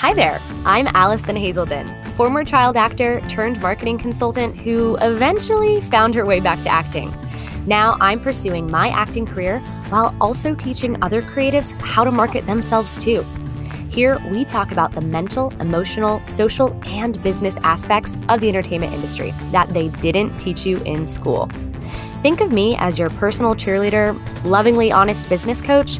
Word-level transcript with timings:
Hi 0.00 0.12
there, 0.12 0.42
I'm 0.66 0.88
Allison 0.88 1.36
Hazelden, 1.36 1.88
former 2.16 2.44
child 2.44 2.76
actor 2.76 3.22
turned 3.30 3.58
marketing 3.62 3.96
consultant 3.96 4.54
who 4.60 4.98
eventually 5.00 5.80
found 5.80 6.14
her 6.14 6.26
way 6.26 6.38
back 6.38 6.62
to 6.64 6.68
acting. 6.68 7.16
Now 7.66 7.96
I'm 7.98 8.20
pursuing 8.20 8.70
my 8.70 8.90
acting 8.90 9.24
career 9.24 9.58
while 9.88 10.14
also 10.20 10.54
teaching 10.54 11.02
other 11.02 11.22
creatives 11.22 11.72
how 11.80 12.04
to 12.04 12.10
market 12.10 12.44
themselves 12.44 12.98
too. 12.98 13.22
Here, 13.88 14.18
we 14.30 14.44
talk 14.44 14.70
about 14.70 14.92
the 14.92 15.00
mental, 15.00 15.50
emotional, 15.60 16.22
social, 16.26 16.78
and 16.84 17.20
business 17.22 17.56
aspects 17.62 18.18
of 18.28 18.42
the 18.42 18.50
entertainment 18.50 18.92
industry 18.92 19.32
that 19.50 19.70
they 19.70 19.88
didn't 19.88 20.36
teach 20.36 20.66
you 20.66 20.76
in 20.82 21.06
school. 21.06 21.46
Think 22.20 22.42
of 22.42 22.52
me 22.52 22.76
as 22.76 22.98
your 22.98 23.08
personal 23.08 23.54
cheerleader, 23.54 24.14
lovingly 24.44 24.92
honest 24.92 25.30
business 25.30 25.62
coach, 25.62 25.98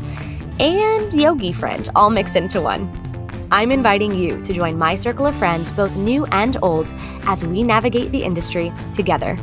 and 0.61 1.15
yogi 1.15 1.53
friend 1.53 1.89
all 1.95 2.11
mixed 2.11 2.37
into 2.37 2.61
one. 2.61 3.06
I'm 3.53 3.71
inviting 3.71 4.13
you 4.13 4.43
to 4.43 4.53
join 4.53 4.77
my 4.77 4.97
circle 4.97 5.25
of 5.25 5.37
friends, 5.37 5.71
both 5.71 5.95
new 5.95 6.27
and 6.33 6.57
old, 6.63 6.93
as 7.27 7.47
we 7.47 7.63
navigate 7.63 8.11
the 8.11 8.25
industry 8.25 8.73
together. 8.93 9.39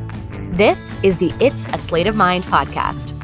This 0.52 0.92
is 1.04 1.16
the 1.16 1.34
It's 1.40 1.68
a 1.68 1.78
Slate 1.78 2.08
of 2.08 2.16
Mind 2.16 2.44
podcast. 2.44 3.18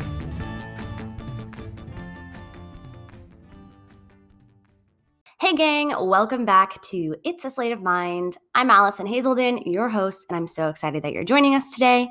Hey, 5.41 5.53
gang, 5.53 5.93
welcome 5.99 6.45
back 6.45 6.81
to 6.83 7.17
It's 7.25 7.43
a 7.43 7.49
Slate 7.49 7.73
of 7.73 7.83
Mind. 7.83 8.37
I'm 8.55 8.69
Allison 8.69 9.05
Hazelden, 9.05 9.57
your 9.65 9.89
host, 9.89 10.27
and 10.29 10.37
I'm 10.37 10.47
so 10.47 10.69
excited 10.69 11.03
that 11.03 11.11
you're 11.11 11.25
joining 11.25 11.55
us 11.55 11.73
today. 11.73 12.07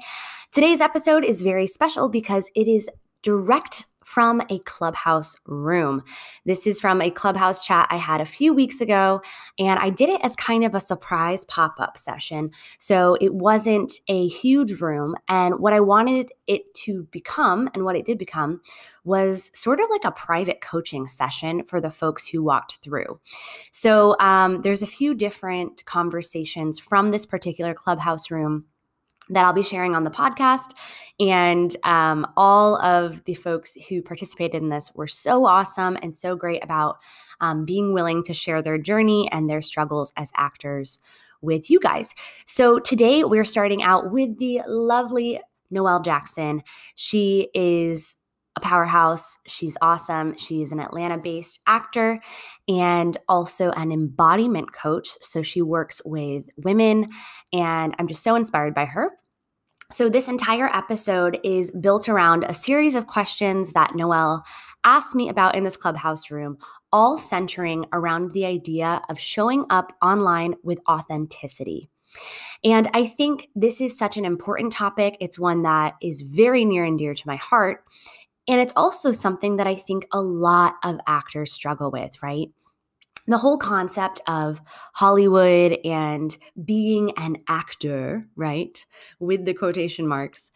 Today's 0.52 0.82
episode 0.82 1.24
is 1.24 1.40
very 1.40 1.66
special 1.66 2.10
because 2.10 2.50
it 2.54 2.68
is 2.68 2.90
direct 3.22 3.86
from 4.08 4.40
a 4.48 4.58
clubhouse 4.60 5.36
room. 5.44 6.02
This 6.46 6.66
is 6.66 6.80
from 6.80 7.02
a 7.02 7.10
clubhouse 7.10 7.62
chat 7.62 7.86
I 7.90 7.98
had 7.98 8.22
a 8.22 8.24
few 8.24 8.54
weeks 8.54 8.80
ago, 8.80 9.20
and 9.58 9.78
I 9.78 9.90
did 9.90 10.08
it 10.08 10.22
as 10.22 10.34
kind 10.34 10.64
of 10.64 10.74
a 10.74 10.80
surprise 10.80 11.44
pop 11.44 11.74
up 11.78 11.98
session. 11.98 12.50
So 12.78 13.18
it 13.20 13.34
wasn't 13.34 13.92
a 14.08 14.26
huge 14.28 14.80
room. 14.80 15.14
And 15.28 15.58
what 15.58 15.74
I 15.74 15.80
wanted 15.80 16.32
it 16.46 16.72
to 16.84 17.06
become, 17.10 17.68
and 17.74 17.84
what 17.84 17.96
it 17.96 18.06
did 18.06 18.16
become, 18.16 18.62
was 19.04 19.50
sort 19.52 19.78
of 19.78 19.90
like 19.90 20.04
a 20.04 20.10
private 20.10 20.62
coaching 20.62 21.06
session 21.06 21.62
for 21.64 21.78
the 21.78 21.90
folks 21.90 22.26
who 22.26 22.42
walked 22.42 22.76
through. 22.76 23.20
So 23.72 24.16
um, 24.20 24.62
there's 24.62 24.82
a 24.82 24.86
few 24.86 25.14
different 25.14 25.84
conversations 25.84 26.78
from 26.78 27.10
this 27.10 27.26
particular 27.26 27.74
clubhouse 27.74 28.30
room 28.30 28.64
that 29.30 29.44
I'll 29.44 29.52
be 29.52 29.62
sharing 29.62 29.94
on 29.94 30.04
the 30.04 30.10
podcast. 30.10 30.72
And 31.20 31.76
um, 31.84 32.26
all 32.36 32.80
of 32.80 33.24
the 33.24 33.34
folks 33.34 33.76
who 33.88 34.02
participated 34.02 34.62
in 34.62 34.68
this 34.68 34.92
were 34.94 35.06
so 35.06 35.46
awesome 35.46 35.98
and 36.02 36.14
so 36.14 36.36
great 36.36 36.62
about 36.62 36.98
um, 37.40 37.64
being 37.64 37.92
willing 37.92 38.22
to 38.24 38.34
share 38.34 38.62
their 38.62 38.78
journey 38.78 39.28
and 39.32 39.48
their 39.48 39.62
struggles 39.62 40.12
as 40.16 40.30
actors 40.36 41.00
with 41.40 41.70
you 41.70 41.80
guys. 41.80 42.14
So 42.46 42.78
today 42.78 43.24
we're 43.24 43.44
starting 43.44 43.82
out 43.82 44.10
with 44.12 44.38
the 44.38 44.62
lovely 44.66 45.40
Noelle 45.70 46.02
Jackson. 46.02 46.62
She 46.94 47.48
is 47.54 48.16
a 48.58 48.60
powerhouse. 48.60 49.38
She's 49.46 49.76
awesome. 49.80 50.36
She's 50.36 50.72
an 50.72 50.80
Atlanta 50.80 51.16
based 51.16 51.60
actor 51.66 52.20
and 52.68 53.16
also 53.28 53.70
an 53.70 53.92
embodiment 53.92 54.72
coach. 54.72 55.08
So 55.22 55.42
she 55.42 55.62
works 55.62 56.02
with 56.04 56.44
women, 56.56 57.08
and 57.52 57.94
I'm 57.98 58.08
just 58.08 58.22
so 58.22 58.34
inspired 58.34 58.74
by 58.74 58.84
her. 58.84 59.12
So, 59.90 60.10
this 60.10 60.28
entire 60.28 60.66
episode 60.66 61.40
is 61.42 61.70
built 61.70 62.10
around 62.10 62.44
a 62.44 62.52
series 62.52 62.94
of 62.94 63.06
questions 63.06 63.72
that 63.72 63.94
Noelle 63.94 64.44
asked 64.84 65.14
me 65.14 65.30
about 65.30 65.54
in 65.54 65.64
this 65.64 65.78
clubhouse 65.78 66.30
room, 66.30 66.58
all 66.92 67.16
centering 67.16 67.86
around 67.90 68.32
the 68.32 68.44
idea 68.44 69.00
of 69.08 69.18
showing 69.18 69.64
up 69.70 69.94
online 70.02 70.56
with 70.62 70.78
authenticity. 70.86 71.88
And 72.64 72.88
I 72.92 73.04
think 73.04 73.48
this 73.54 73.80
is 73.80 73.98
such 73.98 74.16
an 74.16 74.24
important 74.24 74.72
topic. 74.72 75.16
It's 75.20 75.38
one 75.38 75.62
that 75.62 75.94
is 76.02 76.20
very 76.20 76.64
near 76.64 76.84
and 76.84 76.98
dear 76.98 77.14
to 77.14 77.26
my 77.26 77.36
heart. 77.36 77.84
And 78.48 78.60
it's 78.60 78.72
also 78.74 79.12
something 79.12 79.56
that 79.56 79.66
I 79.66 79.74
think 79.74 80.06
a 80.10 80.20
lot 80.20 80.76
of 80.82 80.98
actors 81.06 81.52
struggle 81.52 81.90
with, 81.90 82.22
right? 82.22 82.48
The 83.26 83.38
whole 83.38 83.58
concept 83.58 84.22
of 84.26 84.62
Hollywood 84.94 85.78
and 85.84 86.36
being 86.64 87.12
an 87.18 87.36
actor, 87.46 88.26
right, 88.36 88.84
with 89.20 89.44
the 89.44 89.52
quotation 89.52 90.08
marks, 90.08 90.50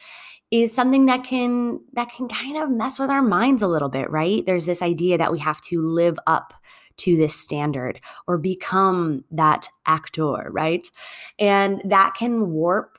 is 0.50 0.74
something 0.74 1.06
that 1.06 1.22
can 1.22 1.80
that 1.92 2.10
can 2.12 2.28
kind 2.28 2.56
of 2.56 2.70
mess 2.70 2.98
with 2.98 3.10
our 3.10 3.22
minds 3.22 3.60
a 3.60 3.68
little 3.68 3.90
bit, 3.90 4.10
right? 4.10 4.44
There's 4.46 4.64
this 4.64 4.80
idea 4.80 5.18
that 5.18 5.32
we 5.32 5.38
have 5.40 5.60
to 5.62 5.82
live 5.82 6.18
up 6.26 6.54
to 6.98 7.16
this 7.16 7.34
standard 7.34 8.00
or 8.26 8.38
become 8.38 9.24
that 9.30 9.68
actor, 9.86 10.48
right? 10.50 10.90
And 11.38 11.82
that 11.84 12.14
can 12.18 12.52
warp 12.52 12.98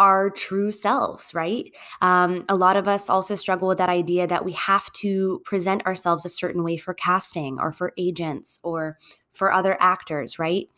our 0.00 0.30
true 0.30 0.72
selves, 0.72 1.34
right? 1.34 1.70
Um, 2.00 2.46
a 2.48 2.56
lot 2.56 2.78
of 2.78 2.88
us 2.88 3.10
also 3.10 3.34
struggle 3.34 3.68
with 3.68 3.76
that 3.78 3.90
idea 3.90 4.26
that 4.26 4.46
we 4.46 4.52
have 4.52 4.90
to 4.92 5.42
present 5.44 5.84
ourselves 5.84 6.24
a 6.24 6.30
certain 6.30 6.64
way 6.64 6.78
for 6.78 6.94
casting 6.94 7.60
or 7.60 7.70
for 7.70 7.92
agents 7.98 8.58
or 8.62 8.96
for 9.30 9.52
other 9.52 9.76
actors, 9.78 10.38
right? 10.38 10.68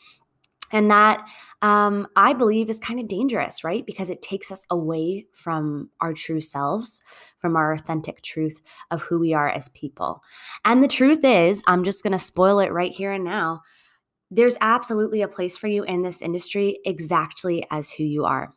And 0.72 0.90
that 0.90 1.24
um, 1.60 2.08
I 2.16 2.32
believe 2.32 2.68
is 2.68 2.80
kind 2.80 2.98
of 2.98 3.06
dangerous, 3.06 3.62
right? 3.62 3.86
Because 3.86 4.10
it 4.10 4.22
takes 4.22 4.50
us 4.50 4.66
away 4.70 5.26
from 5.32 5.90
our 6.00 6.14
true 6.14 6.40
selves, 6.40 7.00
from 7.38 7.54
our 7.54 7.72
authentic 7.72 8.22
truth 8.22 8.60
of 8.90 9.02
who 9.02 9.20
we 9.20 9.32
are 9.34 9.48
as 9.48 9.68
people. 9.68 10.20
And 10.64 10.82
the 10.82 10.88
truth 10.88 11.20
is, 11.22 11.62
I'm 11.68 11.84
just 11.84 12.02
going 12.02 12.12
to 12.12 12.18
spoil 12.18 12.58
it 12.58 12.72
right 12.72 12.92
here 12.92 13.12
and 13.12 13.22
now. 13.22 13.60
There's 14.32 14.56
absolutely 14.60 15.22
a 15.22 15.28
place 15.28 15.56
for 15.56 15.68
you 15.68 15.84
in 15.84 16.02
this 16.02 16.22
industry 16.22 16.80
exactly 16.84 17.64
as 17.70 17.92
who 17.92 18.02
you 18.02 18.24
are 18.24 18.52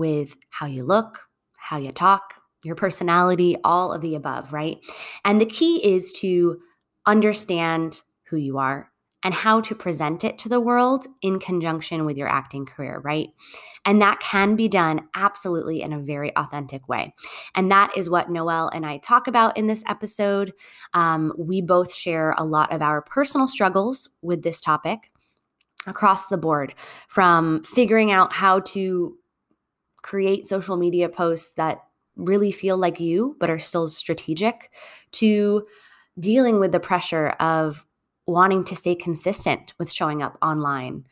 with 0.00 0.38
how 0.48 0.64
you 0.66 0.82
look, 0.82 1.20
how 1.58 1.76
you 1.76 1.92
talk, 1.92 2.34
your 2.64 2.74
personality, 2.74 3.56
all 3.62 3.92
of 3.92 4.00
the 4.00 4.14
above, 4.14 4.52
right? 4.52 4.78
And 5.24 5.40
the 5.40 5.46
key 5.46 5.76
is 5.86 6.10
to 6.12 6.58
understand 7.06 8.02
who 8.28 8.36
you 8.38 8.58
are 8.58 8.90
and 9.22 9.34
how 9.34 9.60
to 9.60 9.74
present 9.74 10.24
it 10.24 10.38
to 10.38 10.48
the 10.48 10.60
world 10.60 11.06
in 11.20 11.38
conjunction 11.38 12.06
with 12.06 12.16
your 12.16 12.28
acting 12.28 12.64
career, 12.64 13.00
right? 13.04 13.28
And 13.84 14.00
that 14.00 14.20
can 14.20 14.56
be 14.56 14.68
done 14.68 15.02
absolutely 15.14 15.82
in 15.82 15.92
a 15.92 16.00
very 16.00 16.34
authentic 16.36 16.88
way. 16.88 17.14
And 17.54 17.70
that 17.70 17.90
is 17.94 18.08
what 18.08 18.30
Noelle 18.30 18.70
and 18.72 18.86
I 18.86 18.96
talk 18.98 19.26
about 19.26 19.58
in 19.58 19.66
this 19.66 19.84
episode. 19.86 20.54
Um, 20.94 21.34
we 21.36 21.60
both 21.60 21.92
share 21.92 22.34
a 22.38 22.44
lot 22.44 22.72
of 22.72 22.80
our 22.80 23.02
personal 23.02 23.46
struggles 23.46 24.08
with 24.22 24.42
this 24.42 24.62
topic 24.62 25.10
across 25.86 26.28
the 26.28 26.38
board, 26.38 26.74
from 27.08 27.62
figuring 27.62 28.10
out 28.12 28.32
how 28.32 28.60
to 28.60 29.16
create 30.02 30.46
social 30.46 30.76
media 30.76 31.08
posts 31.08 31.54
that 31.54 31.84
really 32.16 32.52
feel 32.52 32.76
like 32.76 33.00
you, 33.00 33.36
but 33.40 33.50
are 33.50 33.58
still 33.58 33.88
strategic, 33.88 34.70
to 35.12 35.66
dealing 36.18 36.58
with 36.58 36.72
the 36.72 36.80
pressure 36.80 37.28
of 37.40 37.86
wanting 38.26 38.64
to 38.64 38.76
stay 38.76 38.94
consistent 38.94 39.72
with 39.78 39.90
showing 39.90 40.22
up 40.22 40.36
online 40.42 41.04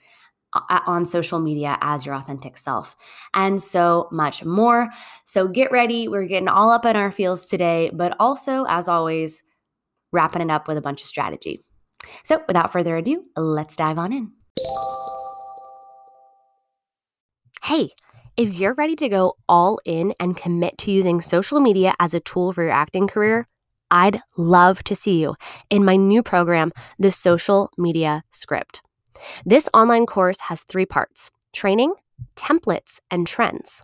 on 0.86 1.04
social 1.04 1.38
media 1.38 1.76
as 1.82 2.06
your 2.06 2.14
authentic 2.14 2.56
self, 2.56 2.96
and 3.34 3.60
so 3.60 4.08
much 4.10 4.44
more. 4.44 4.88
So 5.24 5.46
get 5.46 5.70
ready. 5.70 6.08
We're 6.08 6.26
getting 6.26 6.48
all 6.48 6.70
up 6.70 6.86
in 6.86 6.96
our 6.96 7.12
fields 7.12 7.44
today, 7.44 7.90
but 7.92 8.16
also, 8.18 8.64
as 8.66 8.88
always, 8.88 9.42
wrapping 10.10 10.42
it 10.42 10.50
up 10.50 10.66
with 10.66 10.78
a 10.78 10.82
bunch 10.82 11.02
of 11.02 11.06
strategy. 11.06 11.64
So 12.24 12.42
without 12.46 12.72
further 12.72 12.96
ado, 12.96 13.24
let's 13.36 13.76
dive 13.76 13.98
on 13.98 14.12
in. 14.12 14.32
Hey, 17.62 17.90
if 18.38 18.54
you're 18.54 18.74
ready 18.74 18.94
to 18.94 19.08
go 19.08 19.34
all 19.48 19.80
in 19.84 20.14
and 20.20 20.36
commit 20.36 20.78
to 20.78 20.92
using 20.92 21.20
social 21.20 21.58
media 21.58 21.92
as 21.98 22.14
a 22.14 22.20
tool 22.20 22.52
for 22.52 22.62
your 22.62 22.72
acting 22.72 23.08
career, 23.08 23.48
I'd 23.90 24.20
love 24.36 24.84
to 24.84 24.94
see 24.94 25.20
you 25.20 25.34
in 25.70 25.84
my 25.84 25.96
new 25.96 26.22
program, 26.22 26.70
The 27.00 27.10
Social 27.10 27.72
Media 27.76 28.22
Script. 28.30 28.80
This 29.44 29.68
online 29.74 30.06
course 30.06 30.38
has 30.38 30.62
three 30.62 30.86
parts 30.86 31.32
training, 31.52 31.94
templates, 32.36 33.00
and 33.10 33.26
trends. 33.26 33.82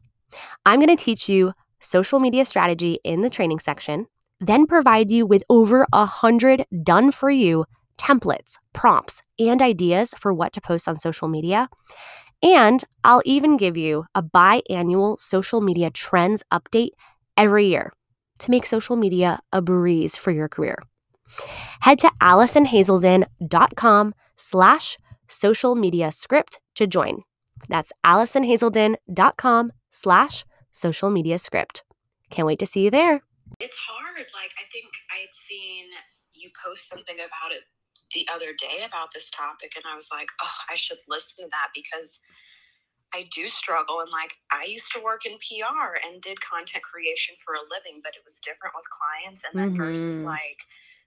I'm 0.65 0.79
going 0.79 0.97
to 0.97 1.05
teach 1.05 1.29
you 1.29 1.53
social 1.81 2.21
media 2.21 2.45
strategy 2.45 3.01
in 3.03 3.23
the 3.23 3.31
training 3.31 3.59
section, 3.59 4.07
then 4.39 4.67
provide 4.67 5.11
you 5.11 5.27
with 5.27 5.43
over 5.51 5.85
a 5.93 6.07
hundred 6.07 6.65
done 6.85 7.11
for 7.11 7.29
you 7.29 7.65
templates, 7.99 8.59
prompts, 8.73 9.23
and 9.39 9.63
ideas 9.63 10.15
for 10.17 10.33
what 10.33 10.53
to 10.53 10.61
post 10.61 10.87
on 10.87 10.99
social 10.99 11.29
media. 11.29 11.69
And 12.43 12.85
I'll 13.03 13.23
even 13.25 13.57
give 13.57 13.77
you 13.77 14.07
a 14.15 14.23
biannual 14.23 15.19
social 15.19 15.61
media 15.61 15.91
trends 15.91 16.43
update 16.53 16.91
every 17.37 17.67
year 17.67 17.93
to 18.41 18.51
make 18.51 18.67
social 18.67 18.97
media 18.97 19.41
a 19.53 19.63
breeze 19.63 20.17
for 20.17 20.31
your 20.31 20.49
career. 20.49 20.79
Head 21.81 21.99
to 22.01 22.11
AllisonHazelden.com 22.21 24.15
slash 24.37 24.99
social 25.27 25.75
media 25.75 26.11
script 26.11 26.61
to 26.75 26.87
join. 26.87 27.23
That's 27.69 27.93
AllisonHazelden.com 28.05 29.73
slash 29.91 30.45
social 30.71 31.11
media 31.11 31.39
script. 31.39 31.85
Can't 32.31 32.47
wait 32.47 32.59
to 32.59 32.67
see 32.67 32.85
you 32.85 32.91
there. 32.91 33.23
It's 33.61 33.77
hard. 33.77 34.19
Like, 34.19 34.51
I 34.59 34.65
think 34.73 34.87
I 35.11 35.21
had 35.21 35.33
seen 35.33 35.87
you 36.33 36.51
post 36.65 36.89
something 36.89 37.17
about 37.17 37.53
it 37.53 37.63
the 38.13 38.27
other 38.33 38.53
day 38.59 38.85
about 38.87 39.09
this 39.15 39.31
topic 39.31 39.73
and 39.77 39.85
I 39.91 39.95
was 39.95 40.09
like, 40.13 40.29
oh, 40.43 40.59
I 40.71 40.75
should 40.75 40.99
listen 41.09 41.45
to 41.45 41.51
that 41.51 41.69
because 41.75 42.21
I 43.15 43.29
do 43.35 43.47
struggle. 43.47 44.01
And 44.01 44.11
like, 44.11 44.33
I 44.51 44.65
used 44.67 44.91
to 44.93 45.01
work 45.01 45.25
in 45.25 45.33
PR 45.33 45.97
and 46.05 46.21
did 46.21 46.41
content 46.41 46.83
creation 46.83 47.37
for 47.45 47.55
a 47.55 47.63
living, 47.71 48.01
but 48.03 48.15
it 48.15 48.23
was 48.25 48.41
different 48.41 48.75
with 48.75 48.85
clients. 48.91 49.43
And 49.45 49.61
then 49.61 49.69
mm-hmm. 49.69 49.83
versus 49.83 50.21
like 50.23 50.59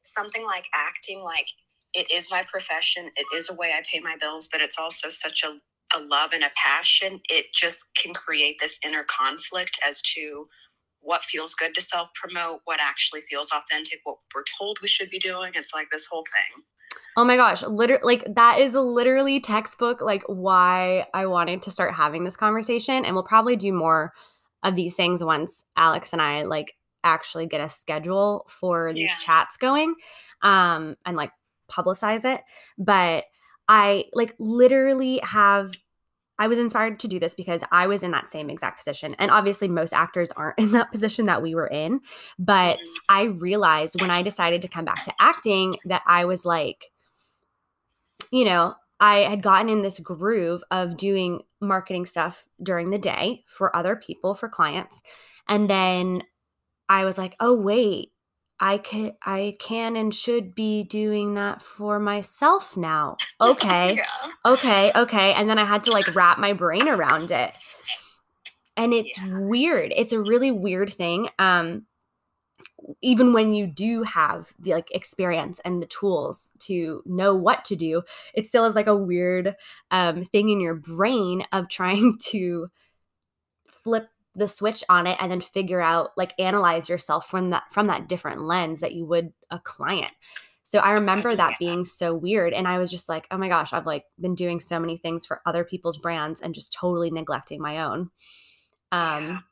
something 0.01 0.45
like 0.45 0.65
acting, 0.73 1.21
like, 1.21 1.47
it 1.94 2.09
is 2.11 2.29
my 2.31 2.44
profession, 2.49 3.09
it 3.15 3.25
is 3.35 3.49
a 3.49 3.55
way 3.55 3.73
I 3.73 3.81
pay 3.91 3.99
my 3.99 4.15
bills, 4.19 4.47
but 4.51 4.61
it's 4.61 4.77
also 4.77 5.09
such 5.09 5.44
a, 5.44 5.57
a 5.97 5.99
love 6.03 6.31
and 6.33 6.44
a 6.44 6.51
passion. 6.55 7.19
It 7.29 7.47
just 7.53 7.91
can 8.01 8.13
create 8.13 8.57
this 8.59 8.79
inner 8.85 9.05
conflict 9.09 9.77
as 9.88 10.01
to 10.13 10.45
what 11.01 11.23
feels 11.23 11.55
good 11.55 11.73
to 11.73 11.81
self 11.81 12.09
promote, 12.13 12.61
what 12.65 12.79
actually 12.81 13.21
feels 13.29 13.51
authentic, 13.51 13.99
what 14.03 14.17
we're 14.35 14.44
told 14.57 14.79
we 14.81 14.88
should 14.88 15.09
be 15.09 15.19
doing. 15.19 15.51
It's 15.55 15.73
like 15.73 15.88
this 15.91 16.05
whole 16.05 16.25
thing. 16.25 16.63
Oh 17.15 17.23
my 17.23 17.35
gosh, 17.35 17.63
literally 17.63 18.03
like 18.03 18.35
that 18.35 18.59
is 18.59 18.73
literally 18.73 19.39
textbook 19.39 20.01
like 20.01 20.23
why 20.27 21.07
I 21.13 21.25
wanted 21.25 21.61
to 21.63 21.71
start 21.71 21.94
having 21.94 22.23
this 22.23 22.38
conversation 22.38 23.05
and 23.05 23.15
we'll 23.15 23.23
probably 23.23 23.55
do 23.55 23.73
more 23.73 24.13
of 24.63 24.75
these 24.75 24.95
things 24.95 25.23
once 25.23 25.63
Alex 25.75 26.13
and 26.13 26.21
I 26.21 26.44
like 26.44 26.75
actually 27.03 27.45
get 27.47 27.61
a 27.61 27.69
schedule 27.69 28.45
for 28.49 28.94
these 28.94 29.11
yeah. 29.11 29.17
chats 29.25 29.57
going 29.57 29.95
um 30.41 30.95
and 31.05 31.17
like 31.17 31.31
publicize 31.69 32.25
it. 32.25 32.41
But 32.77 33.25
I 33.67 34.05
like 34.13 34.35
literally 34.39 35.19
have 35.23 35.71
I 36.39 36.48
was 36.48 36.60
inspired 36.60 37.00
to 37.00 37.07
do 37.07 37.19
this 37.19 37.34
because 37.34 37.63
I 37.72 37.88
was 37.88 38.04
in 38.04 38.12
that 38.12 38.28
same 38.28 38.50
exact 38.50 38.78
position. 38.78 39.16
And 39.19 39.31
obviously, 39.31 39.68
most 39.68 39.94
actors 39.94 40.31
aren't 40.34 40.60
in 40.60 40.72
that 40.72 40.92
position 40.92 41.25
that 41.25 41.42
we 41.42 41.56
were 41.56 41.68
in. 41.68 42.01
But. 42.38 42.80
I 43.10 43.24
realized 43.24 44.01
when 44.01 44.12
I 44.12 44.22
decided 44.22 44.62
to 44.62 44.68
come 44.68 44.86
back 44.86 45.04
to 45.06 45.13
acting 45.19 45.75
that 45.86 46.01
I 46.06 46.25
was 46.25 46.45
like, 46.45 46.92
you 48.31 48.45
know, 48.45 48.75
I 49.00 49.19
had 49.19 49.44
gotten 49.44 49.69
in 49.69 49.81
this 49.81 50.00
groove 50.00 50.63
of 50.72 50.98
doing 50.98 51.42
marketing 51.62 52.06
stuff 52.06 52.48
during 52.62 52.90
the 52.90 52.98
day 52.98 53.44
for 53.48 53.75
other 53.75 53.95
people, 53.95 54.33
for 54.33 54.50
clients. 54.50 55.01
And 55.48 55.69
then 55.69 56.24
I 56.90 57.06
was 57.06 57.18
like, 57.18 57.36
oh, 57.40 57.54
wait, 57.54 58.12
I 58.59 58.80
can 58.80 59.13
I 59.24 59.56
can 59.59 59.95
and 59.95 60.13
should 60.13 60.56
be 60.56 60.83
doing 60.83 61.36
that 61.36 61.62
for 61.62 62.00
myself 62.00 62.75
now. 62.75 63.18
Okay. 63.39 63.95
yeah. 63.98 64.31
Okay, 64.45 64.92
okay. 64.95 65.33
And 65.33 65.50
then 65.50 65.59
I 65.59 65.65
had 65.65 65.83
to 65.86 65.92
like 65.92 66.15
wrap 66.15 66.39
my 66.39 66.54
brain 66.54 66.88
around 66.88 67.31
it. 67.31 67.56
And 68.75 68.94
it's 68.94 69.18
yeah. 69.18 69.39
weird. 69.39 69.94
It's 69.95 70.13
a 70.13 70.19
really 70.19 70.51
weird 70.51 70.92
thing. 70.92 71.30
Um 71.39 71.86
even 73.01 73.33
when 73.33 73.54
you 73.54 73.68
do 73.68 74.04
have 74.04 74.54
the 74.59 74.71
like 74.74 74.89
experience 74.92 75.59
and 75.65 75.81
the 75.81 75.88
tools 75.88 76.51
to 76.59 77.01
know 77.06 77.36
what 77.36 77.65
to 77.65 77.75
do 77.75 78.04
it 78.33 78.45
still 78.45 78.65
is 78.65 78.75
like 78.75 78.88
a 78.88 78.95
weird 78.95 79.56
um, 79.92 80.24
thing 80.24 80.50
in 80.50 80.62
your 80.62 80.75
brain 80.75 81.44
of 81.51 81.68
trying 81.69 82.18
to 82.21 82.69
flip 83.68 84.09
the 84.38 84.48
switch 84.48 84.84
on 84.88 85.07
it 85.07 85.18
and 85.19 85.31
then 85.31 85.42
figure 85.42 85.81
out 85.81 86.12
like 86.16 86.34
analyze 86.39 86.88
yourself 86.88 87.28
from 87.28 87.50
that 87.50 87.63
from 87.72 87.88
that 87.88 88.07
different 88.07 88.42
lens 88.42 88.80
that 88.80 88.94
you 88.94 89.06
would 89.06 89.34
a 89.50 89.60
client 89.60 90.12
so 90.63 90.80
i 90.80 90.94
remember 90.94 91.36
that 91.36 91.57
being 91.60 91.84
so 91.84 92.16
weird 92.16 92.54
and 92.54 92.68
i 92.68 92.78
was 92.78 92.92
just 92.92 93.10
like 93.10 93.28
oh 93.31 93.38
my 93.38 93.50
gosh 93.50 93.74
i've 93.74 93.86
like 93.86 94.06
been 94.19 94.36
doing 94.36 94.60
so 94.60 94.80
many 94.80 94.95
things 94.95 95.25
for 95.25 95.42
other 95.45 95.63
people's 95.63 95.98
brands 95.98 96.39
and 96.42 96.54
just 96.54 96.72
totally 96.72 97.12
neglecting 97.12 97.62
my 97.62 97.84
own 97.84 98.10
um 98.92 99.44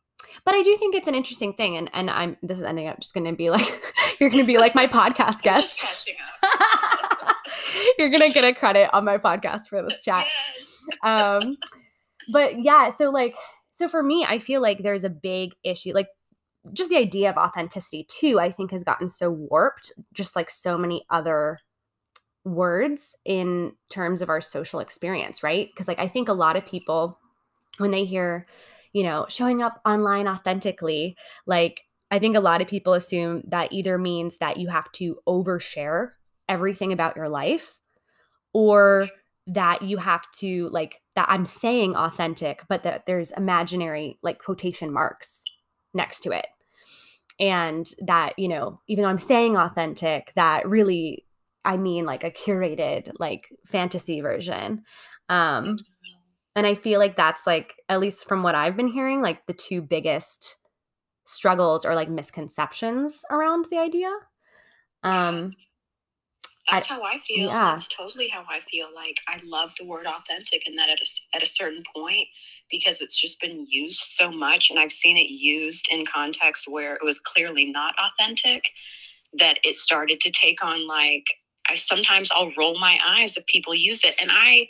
but 0.44 0.56
I 0.56 0.64
do 0.64 0.76
think 0.76 0.96
it's 0.96 1.08
an 1.08 1.16
interesting 1.16 1.54
thing, 1.54 1.78
and 1.78 1.90
and 1.94 2.10
I'm 2.10 2.38
this 2.42 2.58
is 2.58 2.64
ending 2.64 2.88
up 2.88 3.00
just 3.00 3.14
going 3.14 3.26
to 3.26 3.34
be 3.34 3.50
like 3.50 3.94
you're 4.20 4.30
going 4.30 4.44
to 4.44 4.48
be 4.48 4.58
like 4.58 4.76
my 4.76 4.88
podcast 4.88 5.42
guest. 5.42 5.84
you're 7.98 8.10
going 8.10 8.22
to 8.22 8.30
get 8.30 8.46
a 8.46 8.54
credit 8.54 8.90
on 8.94 9.06
my 9.06 9.18
podcast 9.18 9.68
for 9.70 9.82
this 9.82 10.00
chat. 10.02 10.26
Yes. 10.58 11.00
Um, 11.04 11.56
but 12.32 12.60
yeah, 12.64 12.90
so 12.90 13.10
like 13.10 13.36
so 13.76 13.90
for 13.90 14.02
me, 14.02 14.26
I 14.26 14.40
feel 14.40 14.62
like 14.62 14.84
there's 14.84 15.04
a 15.04 15.10
big 15.10 15.52
issue, 15.62 15.92
like 15.94 16.08
just 16.72 16.90
the 16.90 16.96
idea 16.96 17.30
of 17.30 17.36
authenticity 17.36 18.08
too. 18.10 18.40
I 18.40 18.50
think 18.50 18.72
has 18.72 18.86
gotten 18.86 19.10
so 19.10 19.30
warped, 19.30 19.92
just 20.14 20.34
like 20.34 20.50
so 20.50 20.78
many 20.78 21.06
other 21.10 21.60
words 22.46 23.18
in 23.26 23.74
terms 23.90 24.22
of 24.22 24.30
our 24.30 24.40
social 24.40 24.80
experience, 24.80 25.44
right? 25.44 25.68
Because 25.68 25.90
like 25.90 26.00
I 26.00 26.08
think 26.08 26.30
a 26.30 26.34
lot 26.34 26.56
of 26.56 26.66
people 26.66 27.20
when 27.78 27.92
they 27.92 28.06
hear 28.06 28.48
you 28.94 29.04
know, 29.04 29.26
showing 29.28 29.62
up 29.62 29.82
online 29.86 30.26
authentically, 30.26 31.18
like 31.46 31.82
I 32.10 32.18
think 32.18 32.38
a 32.38 32.40
lot 32.40 32.62
of 32.62 32.68
people 32.70 32.94
assume 32.94 33.42
that 33.48 33.74
either 33.74 33.98
means 33.98 34.38
that 34.38 34.56
you 34.56 34.70
have 34.70 34.90
to 34.94 35.18
overshare 35.28 36.12
everything 36.48 36.94
about 36.94 37.18
your 37.18 37.28
life 37.28 37.78
or 38.54 39.10
that 39.48 39.82
you 39.82 39.98
have 39.98 40.30
to 40.40 40.70
like 40.70 41.02
that 41.16 41.28
I'm 41.30 41.46
saying 41.46 41.96
authentic, 41.96 42.64
but 42.68 42.84
that 42.84 43.06
there's 43.06 43.32
imaginary 43.32 44.18
like 44.24 44.40
quotation 44.40 44.92
marks 44.92 45.44
next 45.94 46.22
to 46.22 46.32
it. 46.32 46.48
And 47.40 47.86
that, 48.00 48.40
you 48.40 48.48
know, 48.48 48.82
even 48.88 49.04
though 49.04 49.10
I'm 49.10 49.18
saying 49.18 49.58
authentic, 49.58 50.32
that 50.36 50.68
really 50.68 51.26
I 51.64 51.78
mean 51.78 52.06
like 52.06 52.24
a 52.24 52.32
curated 52.32 53.12
like 53.20 53.50
fantasy 53.66 54.22
version. 54.22 54.84
Um 55.30 55.78
and 56.56 56.66
I 56.66 56.74
feel 56.74 57.00
like 57.00 57.18
that's 57.18 57.46
like, 57.46 57.74
at 57.90 58.00
least 58.00 58.28
from 58.28 58.42
what 58.42 58.56
I've 58.56 58.78
been 58.78 58.88
hearing, 58.88 59.22
like 59.22 59.46
the 59.46 59.54
two 59.54 59.82
biggest 59.82 60.58
struggles 61.26 61.84
or 61.84 61.96
like 61.96 62.10
misconceptions 62.10 63.22
around 63.30 63.66
the 63.70 63.78
idea. 63.78 64.10
Um, 65.04 65.52
that's 66.70 66.90
I, 66.90 66.96
how 66.96 67.04
I 67.04 67.20
feel. 67.28 67.48
Yeah. 67.48 67.72
That's 67.72 67.88
totally 67.88 68.28
how 68.28 68.44
I 68.50 68.60
feel. 68.70 68.88
Like 68.94 69.18
I 69.28 69.40
love 69.46 69.74
the 69.78 69.86
word 69.86 70.06
authentic 70.08 70.64
and 70.66 70.78
that 70.78 70.90
at 70.90 71.00
a, 71.00 71.36
at 71.36 71.44
a 71.44 71.46
certain 71.46 71.84
point, 71.96 72.28
because 72.72 73.02
it's 73.02 73.20
just 73.20 73.40
been 73.40 73.66
used 73.70 74.00
so 74.00 74.32
much 74.32 74.70
and 74.70 74.80
I've 74.80 74.92
seen 74.92 75.18
it 75.18 75.30
used 75.30 75.88
in 75.92 76.06
context 76.06 76.68
where 76.68 76.96
it 76.96 77.04
was 77.04 77.20
clearly 77.20 77.66
not 77.66 77.94
authentic, 78.00 78.64
that 79.38 79.60
it 79.64 79.76
started 79.76 80.20
to 80.22 80.32
take 80.32 80.64
on 80.64 80.88
like, 80.88 81.26
I 81.70 81.76
sometimes 81.76 82.32
I'll 82.32 82.52
roll 82.58 82.80
my 82.80 83.00
eyes 83.06 83.38
if 83.38 83.46
people 83.48 83.76
use 83.76 84.04
it. 84.04 84.16
And 84.20 84.30
I, 84.32 84.68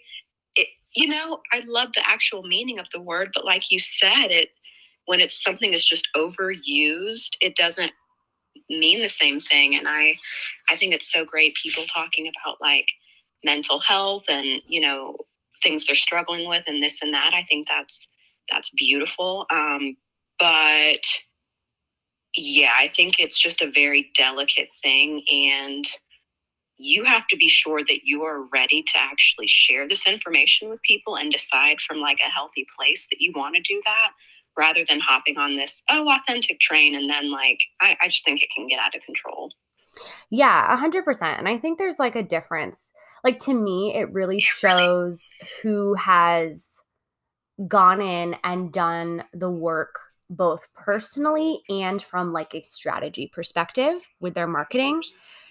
it, 0.56 0.68
you 0.96 1.08
know, 1.08 1.42
I 1.54 1.62
love 1.68 1.90
the 1.94 2.08
actual 2.08 2.44
meaning 2.44 2.80
of 2.80 2.88
the 2.92 3.02
word, 3.02 3.32
but 3.34 3.46
like 3.46 3.72
you 3.72 3.80
said, 3.80 4.28
it 4.28 4.50
when 5.06 5.20
it's 5.20 5.44
something 5.44 5.72
that's 5.72 5.88
just 5.88 6.08
overused, 6.16 7.36
it 7.42 7.56
doesn't 7.56 7.92
mean 8.70 9.02
the 9.02 9.10
same 9.10 9.40
thing. 9.40 9.76
And 9.76 9.88
I 9.88 10.16
I 10.70 10.76
think 10.76 10.94
it's 10.94 11.12
so 11.12 11.26
great 11.26 11.56
people 11.56 11.84
talking 11.84 12.28
about 12.28 12.58
like 12.62 12.88
mental 13.44 13.80
health 13.80 14.26
and, 14.30 14.62
you 14.68 14.82
know, 14.82 15.18
things 15.64 15.86
they're 15.86 15.96
struggling 15.96 16.48
with 16.48 16.64
and 16.68 16.82
this 16.82 17.02
and 17.02 17.14
that. 17.14 17.32
I 17.34 17.44
think 17.44 17.68
that's 17.68 18.08
that's 18.52 18.70
beautiful. 18.72 19.46
Um, 19.52 19.98
but 20.40 21.06
yeah, 22.36 22.74
I 22.78 22.90
think 22.96 23.20
it's 23.20 23.40
just 23.40 23.62
a 23.62 23.72
very 23.72 24.12
delicate 24.16 24.70
thing 24.84 25.24
and 25.32 25.86
you 26.78 27.06
have 27.06 27.26
to 27.28 27.38
be 27.38 27.48
sure 27.48 27.82
that 27.84 28.02
you 28.04 28.24
are 28.24 28.48
ready 28.54 28.84
to 28.84 29.00
actually 29.00 29.48
share 29.48 29.88
this 29.88 30.06
information 30.06 30.70
with 30.70 30.82
people 30.82 31.16
and 31.16 31.32
decide 31.32 31.80
from 31.80 32.00
like 32.00 32.20
a 32.20 32.30
healthy 32.30 32.66
place 32.78 33.08
that 33.10 33.22
you 33.22 33.32
want 33.34 33.56
to 33.56 33.62
do 33.62 33.82
that 33.86 34.12
rather 34.58 34.86
than 34.88 35.00
hopping 35.00 35.38
on 35.38 35.54
this 35.54 35.84
oh 35.90 36.10
authentic 36.10 36.60
train 36.60 36.96
and 36.96 37.10
then 37.10 37.32
like 37.32 37.60
I, 37.82 37.98
I 38.02 38.08
just 38.08 38.26
think 38.26 38.42
it 38.42 38.50
can 38.56 38.68
get 38.68 38.80
out 38.80 38.96
of 38.96 39.02
control. 39.04 39.52
Yeah 40.30 40.74
a 40.74 40.78
hundred 40.78 41.06
percent 41.06 41.40
and 41.40 41.48
i 41.48 41.58
think 41.58 41.78
there's 41.78 42.00
like 42.00 42.16
a 42.16 42.24
difference. 42.24 42.92
Like 43.24 43.40
to 43.44 43.54
me 43.54 43.94
it 43.96 44.12
really 44.14 44.40
shows 44.40 45.30
who 45.62 45.94
has 45.96 46.84
gone 47.68 48.02
in 48.02 48.36
and 48.44 48.72
done 48.72 49.24
the 49.34 49.50
work 49.50 50.00
both 50.30 50.68
personally 50.74 51.62
and 51.70 52.02
from 52.02 52.34
like 52.34 52.54
a 52.54 52.62
strategy 52.62 53.30
perspective 53.32 54.08
with 54.20 54.34
their 54.34 54.48
marketing 54.48 55.02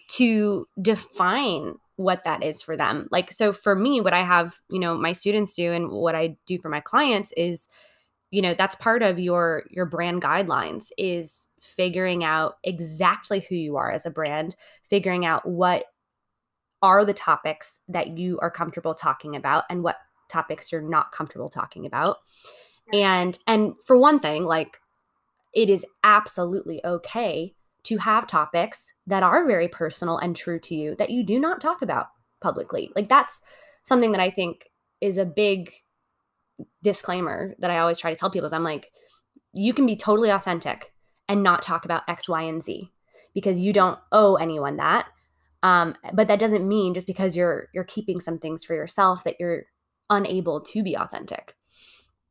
to 0.09 0.67
define 0.81 1.77
what 1.97 2.25
that 2.25 2.43
is 2.43 2.61
for 2.61 2.77
them. 2.77 3.09
Like, 3.11 3.33
so 3.33 3.53
for 3.53 3.75
me, 3.75 4.01
what 4.01 4.13
I 4.13 4.25
have, 4.25 4.59
you 4.69 4.81
know, 4.81 4.97
my 4.97 5.13
students 5.13 5.55
do 5.55 5.73
and 5.73 5.91
what 5.91 6.15
I 6.15 6.37
do 6.47 6.59
for 6.59 6.69
my 6.69 6.81
clients 6.81 7.33
is, 7.37 7.69
you 8.35 8.43
know, 8.43 8.53
that's 8.53 8.75
part 8.75 9.01
of 9.05 9.21
your 9.21 9.63
your 9.71 9.87
brand 9.87 10.21
guidelines 10.21 10.89
is 10.99 11.47
figuring 11.61 12.25
out 12.25 12.57
exactly 12.65 13.47
who 13.49 13.55
you 13.55 13.77
are 13.77 13.93
as 13.93 14.07
a 14.07 14.11
brand, 14.11 14.57
figuring 14.91 15.25
out 15.25 15.49
what 15.49 15.85
are 16.83 17.05
the 17.05 17.15
topics 17.15 17.79
that 17.87 18.19
you 18.19 18.41
are 18.41 18.51
comfortable 18.51 18.93
talking 18.93 19.37
about 19.37 19.63
and 19.71 19.85
what 19.85 19.99
topics 20.29 20.73
you're 20.73 20.83
not 20.83 21.13
comfortable 21.13 21.49
talking 21.49 21.87
about. 21.87 22.17
And 22.93 23.39
and 23.47 23.75
for 23.87 23.97
one 23.97 24.19
thing, 24.19 24.45
like 24.45 24.81
it 25.55 25.71
is 25.71 25.87
absolutely 26.03 26.85
okay 26.85 27.55
to 27.85 27.99
have 27.99 28.27
topics 28.27 28.93
that 29.07 29.23
are 29.23 29.47
very 29.47 29.69
personal 29.69 30.19
and 30.19 30.35
true 30.35 30.59
to 30.59 30.75
you 30.75 30.97
that 30.97 31.11
you 31.11 31.23
do 31.23 31.39
not 31.39 31.61
talk 31.61 31.83
about 31.83 32.09
publicly. 32.41 32.91
Like 32.97 33.09
that's 33.09 33.41
something 33.85 34.11
that 34.11 34.21
I 34.21 34.31
think 34.31 34.69
is 35.01 35.19
a 35.19 35.25
big 35.25 35.73
disclaimer 36.83 37.55
that 37.59 37.71
I 37.71 37.79
always 37.79 37.99
try 37.99 38.11
to 38.11 38.17
tell 38.17 38.31
people 38.31 38.47
is 38.47 38.53
I'm 38.53 38.65
like, 38.65 38.91
you 39.53 39.73
can 39.73 39.87
be 39.87 39.97
totally 39.97 40.31
authentic 40.31 40.93
and 41.29 41.43
not 41.43 41.63
talk 41.63 41.85
about 41.85 42.03
X, 42.09 42.29
Y, 42.29 42.43
and 42.43 42.63
Z 42.63 42.91
because 43.35 43.61
you 43.61 43.73
don't 43.73 43.99
owe 44.13 44.37
anyone 44.37 44.77
that. 44.77 45.07
Um, 45.63 45.97
but 46.13 46.29
that 46.29 46.39
doesn't 46.39 46.67
mean 46.67 46.93
just 46.93 47.07
because 47.07 47.35
you're 47.35 47.69
you're 47.73 47.85
keeping 47.85 48.21
some 48.21 48.39
things 48.39 48.65
for 48.65 48.75
yourself 48.75 49.25
that 49.25 49.37
you're 49.41 49.65
unable 50.11 50.61
to 50.61 50.83
be 50.83 50.97
authentic. 50.97 51.55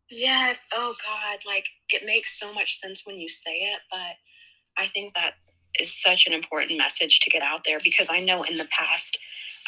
Yes. 0.10 0.68
Oh 0.74 0.94
God. 1.06 1.40
Like 1.46 1.66
it 1.90 2.06
makes 2.06 2.40
so 2.40 2.54
much 2.54 2.78
sense 2.80 3.06
when 3.06 3.20
you 3.20 3.28
say 3.28 3.52
it, 3.52 3.80
but 3.90 4.16
I 4.78 4.88
think 4.88 5.16
that 5.16 5.34
is 5.80 5.92
such 5.92 6.28
an 6.28 6.34
important 6.34 6.78
message 6.78 7.20
to 7.22 7.30
get 7.32 7.42
out 7.42 7.62
there 7.66 7.80
because 7.84 8.10
I 8.12 8.20
know 8.20 8.44
in 8.44 8.58
the 8.58 8.68
past 8.70 9.18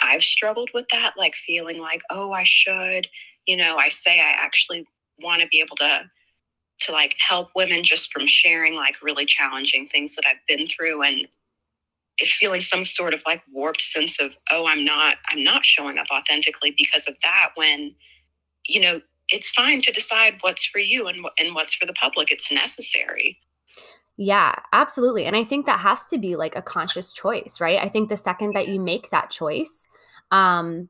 I've 0.03 0.23
struggled 0.23 0.69
with 0.73 0.85
that, 0.91 1.13
like 1.17 1.35
feeling 1.35 1.79
like, 1.79 2.01
oh, 2.11 2.31
I 2.31 2.43
should, 2.43 3.07
you 3.47 3.57
know, 3.57 3.77
I 3.77 3.89
say 3.89 4.19
I 4.19 4.33
actually 4.37 4.85
want 5.19 5.41
to 5.41 5.47
be 5.47 5.61
able 5.61 5.75
to 5.77 6.09
to 6.81 6.91
like 6.91 7.15
help 7.19 7.49
women 7.55 7.83
just 7.83 8.11
from 8.11 8.27
sharing 8.27 8.75
like 8.75 9.01
really 9.01 9.25
challenging 9.25 9.87
things 9.87 10.13
that 10.15 10.25
I've 10.27 10.45
been 10.47 10.67
through. 10.67 11.03
And 11.03 11.27
it's 12.17 12.33
feeling 12.33 12.61
some 12.61 12.85
sort 12.85 13.13
of 13.13 13.21
like 13.25 13.41
warped 13.51 13.81
sense 13.81 14.19
of 14.19 14.31
oh 14.51 14.65
i'm 14.67 14.85
not 14.85 15.17
i'm 15.31 15.43
not 15.43 15.65
showing 15.65 15.97
up 15.97 16.07
authentically 16.11 16.73
because 16.77 17.07
of 17.07 17.17
that 17.23 17.49
when 17.55 17.93
you 18.65 18.79
know 18.79 19.01
it's 19.29 19.49
fine 19.51 19.81
to 19.81 19.91
decide 19.91 20.35
what's 20.41 20.65
for 20.65 20.79
you 20.79 21.07
and, 21.07 21.25
and 21.39 21.55
what's 21.55 21.73
for 21.73 21.87
the 21.87 21.93
public. 21.93 22.31
It's 22.31 22.51
necessary. 22.51 23.39
Yeah 24.17 24.53
absolutely. 24.71 25.25
And 25.25 25.35
i 25.35 25.43
think 25.43 25.65
that 25.65 25.79
has 25.79 26.05
to 26.07 26.17
be 26.17 26.35
like 26.35 26.55
a 26.55 26.61
conscious 26.61 27.11
choice 27.11 27.59
right? 27.59 27.79
I 27.81 27.89
think 27.89 28.09
the 28.09 28.17
second 28.17 28.53
that 28.53 28.67
you 28.67 28.79
make 28.79 29.09
that 29.09 29.29
choice 29.29 29.87
um 30.31 30.89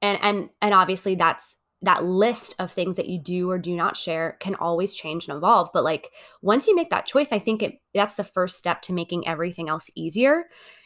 and 0.00 0.18
and 0.22 0.48
and 0.60 0.74
obviously 0.74 1.14
that's 1.14 1.56
that 1.82 2.04
list 2.04 2.54
of 2.58 2.70
things 2.70 2.96
that 2.96 3.08
you 3.08 3.18
do 3.18 3.50
or 3.50 3.58
do 3.58 3.74
not 3.74 3.96
share 3.96 4.36
can 4.40 4.54
always 4.56 4.94
change 4.94 5.28
and 5.28 5.36
evolve 5.36 5.68
but 5.72 5.84
like 5.84 6.10
once 6.40 6.66
you 6.66 6.76
make 6.76 6.90
that 6.90 7.06
choice 7.06 7.32
i 7.32 7.38
think 7.38 7.62
it 7.62 7.80
that's 7.94 8.14
the 8.16 8.24
first 8.24 8.58
step 8.58 8.80
to 8.82 8.92
making 8.92 9.26
everything 9.26 9.68
else 9.68 9.90
easier 9.94 10.44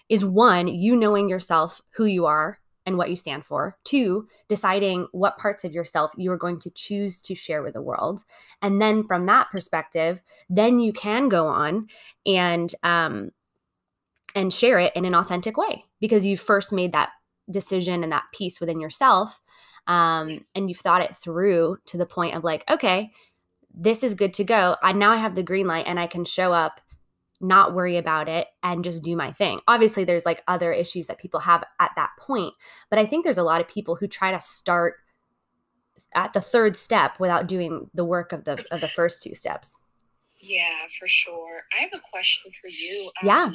is 0.09 0.25
one 0.25 0.67
you 0.69 0.97
knowing 0.97 1.29
yourself 1.29 1.81
who 1.91 2.05
you 2.05 2.27
are 2.27 2.59
and 2.87 2.97
what 2.97 3.11
you 3.11 3.17
stand 3.17 3.45
for. 3.45 3.77
Two 3.85 4.29
deciding 4.49 5.09
what 5.11 5.39
parts 5.39 5.65
of 5.65 5.73
yourself 5.73 6.13
you 6.17 6.31
are 6.31 6.39
going 6.39 6.61
to 6.61 6.71
choose 6.71 7.21
to 7.23 7.35
share 7.35 7.63
with 7.63 7.75
the 7.75 7.83
world. 7.83 8.23
And 8.63 8.81
then 8.81 9.05
from 9.05 9.27
that 9.27 9.51
perspective 9.51 10.23
then 10.49 10.79
you 10.79 10.93
can 10.93 11.29
go 11.29 11.49
on 11.49 11.89
and 12.25 12.73
um 12.83 13.31
and 14.35 14.53
share 14.53 14.79
it 14.79 14.95
in 14.95 15.05
an 15.05 15.15
authentic 15.15 15.57
way 15.57 15.85
because 16.01 16.25
you 16.25 16.37
first 16.37 16.73
made 16.73 16.93
that 16.93 17.11
decision 17.51 18.03
and 18.03 18.13
that 18.13 18.25
peace 18.33 18.61
within 18.61 18.81
yourself 18.81 19.41
um, 19.87 20.45
and 20.55 20.69
you've 20.69 20.79
thought 20.79 21.03
it 21.03 21.15
through 21.17 21.79
to 21.87 21.97
the 21.97 22.07
point 22.07 22.35
of 22.35 22.45
like, 22.45 22.65
okay, 22.71 23.13
this 23.73 24.03
is 24.03 24.15
good 24.15 24.35
to 24.35 24.45
go. 24.45 24.77
I 24.83 24.93
now 24.93 25.13
I 25.13 25.17
have 25.17 25.35
the 25.35 25.43
green 25.43 25.67
light 25.67 25.87
and 25.87 26.01
I 26.01 26.07
can 26.07 26.25
show 26.25 26.53
up, 26.53 26.81
not 27.41 27.75
worry 27.75 27.97
about 27.97 28.29
it, 28.29 28.49
and 28.63 28.83
just 28.83 29.03
do 29.03 29.15
my 29.15 29.33
thing. 29.33 29.61
Obviously, 29.69 30.05
there's 30.05 30.25
like 30.25 30.43
other 30.49 30.73
issues 30.73 31.07
that 31.07 31.19
people 31.19 31.41
have 31.41 31.63
at 31.79 31.93
that 31.97 32.11
point, 32.19 32.55
but 32.91 32.99
I 32.99 33.07
think 33.07 33.25
there's 33.25 33.39
a 33.39 33.43
lot 33.43 33.61
of 33.61 33.69
people 33.69 33.95
who 33.95 34.07
try 34.07 34.31
to 34.31 34.41
start 34.41 34.95
at 36.15 36.33
the 36.33 36.41
third 36.41 36.77
step 36.77 37.21
without 37.21 37.47
doing 37.47 37.91
the 37.93 38.05
work 38.05 38.33
of 38.33 38.45
the 38.45 38.65
of 38.71 38.81
the 38.81 38.89
first 38.89 39.23
two 39.23 39.35
steps. 39.35 39.83
Yeah, 40.41 40.87
for 40.99 41.09
sure. 41.09 41.63
I 41.77 41.83
have 41.83 41.91
a 41.95 42.01
question 42.11 42.51
for 42.61 42.69
you. 42.69 43.11
Um, 43.23 43.27
yeah. 43.27 43.51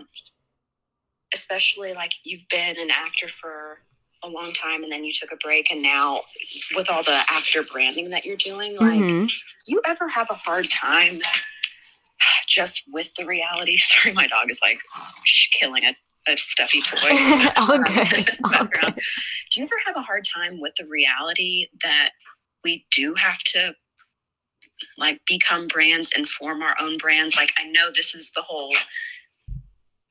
Especially 1.34 1.94
like 1.94 2.12
you've 2.24 2.48
been 2.50 2.78
an 2.78 2.92
actor 2.92 3.28
for 3.28 3.80
a 4.24 4.30
long 4.30 4.54
time 4.54 4.84
and 4.84 4.92
then 4.92 5.04
you 5.04 5.14
took 5.14 5.32
a 5.32 5.36
break 5.38 5.72
and 5.72 5.82
now 5.82 6.22
with 6.76 6.90
all 6.90 7.04
the 7.04 7.22
after 7.32 7.64
branding 7.64 8.10
that 8.10 8.26
you're 8.26 8.38
doing 8.38 8.76
like 8.78 9.00
mm-hmm. 9.00 9.26
do 9.26 9.72
you 9.72 9.82
ever 9.86 10.08
have 10.08 10.28
a 10.30 10.36
hard 10.36 10.70
time 10.70 11.20
just 12.48 12.84
with 12.92 13.14
the 13.16 13.26
reality 13.26 13.78
sorry 13.78 14.14
my 14.14 14.28
dog 14.28 14.50
is 14.50 14.60
like 14.64 14.80
killing 15.60 15.84
a, 15.86 15.96
a 16.28 16.38
stuffy 16.38 16.82
toy 16.82 16.98
okay. 17.70 18.26
okay. 18.60 18.94
do 19.52 19.60
you 19.60 19.64
ever 19.64 19.76
have 19.86 19.96
a 19.96 20.02
hard 20.02 20.24
time 20.24 20.60
with 20.60 20.74
the 20.78 20.86
reality 20.88 21.68
that 21.82 22.12
we 22.64 22.86
do 22.92 23.14
have 23.16 23.40
to 23.40 23.74
like 24.98 25.20
become 25.28 25.68
brands 25.68 26.12
and 26.16 26.28
form 26.28 26.62
our 26.62 26.76
own 26.80 26.98
brands 26.98 27.36
like 27.36 27.52
i 27.58 27.64
know 27.70 27.90
this 27.94 28.14
is 28.14 28.32
the 28.32 28.42
whole 28.42 28.74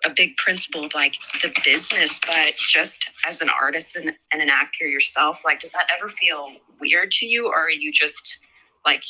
a 0.04 0.10
big 0.10 0.36
principle 0.36 0.84
of 0.84 0.94
like 0.94 1.16
the 1.42 1.52
business, 1.64 2.20
but 2.20 2.54
just 2.56 3.10
as 3.26 3.40
an 3.40 3.50
artist 3.50 3.96
and, 3.96 4.16
and, 4.32 4.42
an 4.42 4.48
actor 4.48 4.86
yourself, 4.86 5.42
like, 5.44 5.60
does 5.60 5.72
that 5.72 5.90
ever 5.94 6.08
feel 6.08 6.52
weird 6.80 7.10
to 7.12 7.26
you? 7.26 7.48
Or 7.48 7.58
are 7.58 7.70
you 7.70 7.92
just 7.92 8.40
like, 8.84 9.02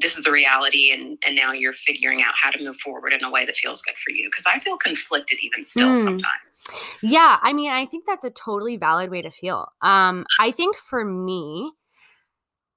this 0.00 0.16
is 0.16 0.24
the 0.24 0.30
reality 0.30 0.92
and, 0.92 1.18
and 1.26 1.34
now 1.34 1.50
you're 1.50 1.72
figuring 1.72 2.22
out 2.22 2.34
how 2.40 2.50
to 2.50 2.62
move 2.62 2.76
forward 2.76 3.12
in 3.12 3.24
a 3.24 3.30
way 3.30 3.44
that 3.44 3.56
feels 3.56 3.82
good 3.82 3.96
for 3.96 4.12
you? 4.12 4.28
Because 4.28 4.46
I 4.46 4.60
feel 4.60 4.76
conflicted 4.76 5.38
even 5.42 5.62
still 5.62 5.88
mm. 5.88 5.96
sometimes. 5.96 6.68
Yeah. 7.02 7.38
I 7.42 7.52
mean, 7.52 7.72
I 7.72 7.86
think 7.86 8.04
that's 8.06 8.24
a 8.24 8.30
totally 8.30 8.76
valid 8.76 9.10
way 9.10 9.22
to 9.22 9.30
feel. 9.30 9.66
Um, 9.82 10.24
I 10.38 10.52
think 10.52 10.76
for 10.76 11.04
me, 11.04 11.72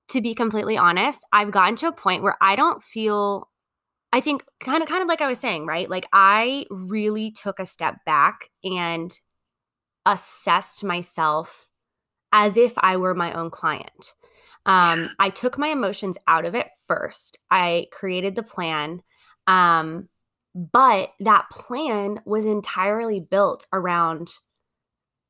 to 0.09 0.21
be 0.21 0.33
completely 0.33 0.77
honest, 0.77 1.25
I've 1.31 1.51
gotten 1.51 1.75
to 1.77 1.87
a 1.87 1.93
point 1.93 2.23
where 2.23 2.37
I 2.41 2.55
don't 2.55 2.83
feel 2.83 3.50
I 4.13 4.19
think 4.19 4.43
kind 4.59 4.83
of 4.83 4.89
kind 4.89 5.01
of 5.01 5.07
like 5.07 5.21
I 5.21 5.27
was 5.27 5.39
saying, 5.39 5.65
right? 5.65 5.89
Like 5.89 6.07
I 6.11 6.65
really 6.69 7.31
took 7.31 7.59
a 7.59 7.65
step 7.65 8.03
back 8.05 8.49
and 8.63 9.11
assessed 10.05 10.83
myself 10.83 11.67
as 12.31 12.57
if 12.57 12.73
I 12.77 12.97
were 12.97 13.15
my 13.15 13.33
own 13.33 13.49
client. 13.49 14.15
Um, 14.65 15.09
I 15.19 15.29
took 15.29 15.57
my 15.57 15.69
emotions 15.69 16.17
out 16.27 16.45
of 16.45 16.55
it 16.55 16.67
first. 16.87 17.39
I 17.49 17.87
created 17.91 18.35
the 18.35 18.43
plan. 18.43 19.01
Um, 19.47 20.09
but 20.53 21.13
that 21.21 21.49
plan 21.49 22.21
was 22.25 22.45
entirely 22.45 23.19
built 23.19 23.65
around 23.71 24.29